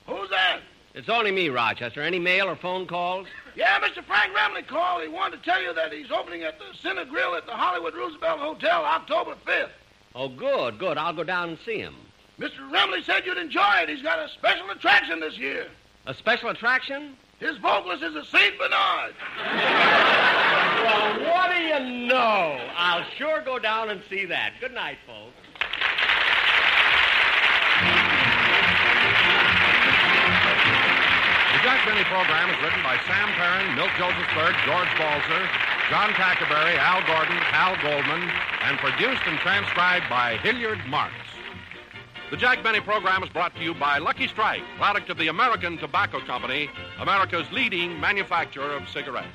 Who's 0.08 0.30
that? 0.32 0.62
It's 0.96 1.10
only 1.10 1.32
me, 1.32 1.50
Rochester. 1.50 2.02
Any 2.02 2.18
mail 2.18 2.48
or 2.48 2.56
phone 2.56 2.88
calls? 2.88 3.28
Yeah, 3.56 3.80
Mr. 3.80 4.04
Frank 4.04 4.34
Remley 4.34 4.66
called. 4.66 5.02
He 5.02 5.10
wanted 5.10 5.44
to 5.44 5.50
tell 5.50 5.62
you 5.62 5.74
that 5.74 5.92
he's 5.92 6.12
opening 6.12 6.44
at 6.44 6.58
the 6.58 6.66
Cine 6.82 7.08
Grill 7.10 7.36
at 7.36 7.46
the 7.46 7.52
Hollywood 7.52 7.94
Roosevelt 7.94 8.40
Hotel 8.40 8.84
October 8.86 9.36
5th. 9.46 9.70
Oh, 10.16 10.30
good, 10.30 10.80
good. 10.80 10.98
I'll 10.98 11.14
go 11.14 11.24
down 11.24 11.50
and 11.50 11.58
see 11.66 11.78
him. 11.80 11.96
Mr. 12.40 12.70
Remley 12.72 13.04
said 13.04 13.26
you'd 13.26 13.38
enjoy 13.38 13.76
it. 13.84 13.90
He's 13.90 14.02
got 14.02 14.20
a 14.20 14.30
special 14.30 14.70
attraction 14.72 15.20
this 15.20 15.38
year. 15.38 15.68
A 16.08 16.14
special 16.14 16.50
attraction? 16.50 17.16
His 17.40 17.58
vocalist 17.58 18.04
is 18.04 18.16
a 18.16 18.26
St. 18.26 18.58
Bernard. 18.58 19.14
Well, 20.84 21.20
what 21.32 21.52
do 21.52 21.62
you 21.62 22.08
know? 22.08 22.60
I'll 22.76 23.06
sure 23.18 23.42
go 23.42 23.60
down 23.60 23.90
and 23.90 24.02
see 24.10 24.26
that. 24.26 24.54
Good 24.60 24.74
night, 24.74 24.98
folks. 25.06 25.34
Jack 31.72 31.88
Benny 31.88 32.04
program 32.04 32.50
is 32.50 32.62
written 32.62 32.84
by 32.84 32.98
Sam 33.08 33.30
Perrin, 33.30 33.76
Milt 33.76 33.92
Josefsberg, 33.92 34.54
George 34.66 34.92
Balzer, 35.00 35.50
John 35.90 36.10
Tackaberry, 36.10 36.76
Al 36.76 37.00
Gordon, 37.08 37.38
Hal 37.38 37.78
Goldman, 37.82 38.30
and 38.64 38.78
produced 38.78 39.22
and 39.26 39.40
transcribed 39.40 40.04
by 40.10 40.36
Hilliard 40.44 40.86
Marks. 40.90 41.16
The 42.30 42.36
Jack 42.36 42.62
Benny 42.62 42.82
program 42.82 43.24
is 43.24 43.30
brought 43.30 43.56
to 43.56 43.64
you 43.64 43.74
by 43.74 44.00
Lucky 44.00 44.28
Strike, 44.28 44.64
product 44.76 45.10
of 45.10 45.18
the 45.18 45.30
American 45.30 45.78
Tobacco 45.78 46.20
Company, 46.20 46.70
America's 47.00 47.50
leading 47.54 47.98
manufacturer 48.02 48.76
of 48.76 48.90
cigarettes. 48.90 49.30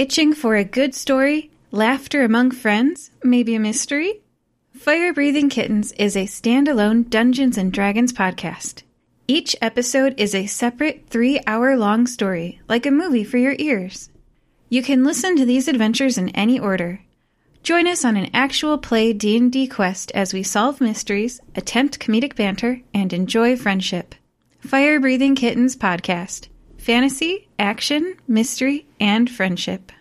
Itching 0.00 0.32
for 0.32 0.56
a 0.56 0.64
good 0.64 0.94
story, 0.94 1.50
laughter 1.70 2.24
among 2.24 2.50
friends, 2.50 3.10
maybe 3.22 3.54
a 3.54 3.60
mystery? 3.60 4.22
Fire 4.72 5.12
Breathing 5.12 5.50
Kittens 5.50 5.92
is 5.92 6.16
a 6.16 6.24
standalone 6.24 7.10
Dungeons 7.10 7.58
and 7.58 7.70
Dragons 7.70 8.10
podcast. 8.10 8.82
Each 9.28 9.54
episode 9.60 10.18
is 10.18 10.34
a 10.34 10.46
separate 10.46 11.04
three 11.10 11.38
hour 11.46 11.76
long 11.76 12.06
story, 12.06 12.62
like 12.66 12.86
a 12.86 12.90
movie 12.90 13.24
for 13.24 13.36
your 13.36 13.54
ears. 13.58 14.08
You 14.70 14.82
can 14.82 15.04
listen 15.04 15.36
to 15.36 15.44
these 15.44 15.68
adventures 15.68 16.16
in 16.16 16.30
any 16.30 16.58
order. 16.58 17.02
Join 17.62 17.86
us 17.86 18.02
on 18.02 18.16
an 18.16 18.30
actual 18.32 18.78
play 18.78 19.12
D&D 19.12 19.66
quest 19.66 20.10
as 20.12 20.32
we 20.32 20.42
solve 20.42 20.80
mysteries, 20.80 21.42
attempt 21.54 22.00
comedic 22.00 22.36
banter, 22.36 22.80
and 22.94 23.12
enjoy 23.12 23.54
friendship. 23.54 24.14
Fire 24.60 24.98
Breathing 24.98 25.34
Kittens 25.34 25.76
podcast. 25.76 26.48
Fantasy, 26.80 27.48
action, 27.58 28.16
mystery, 28.26 28.86
and 28.98 29.30
friendship. 29.30 29.92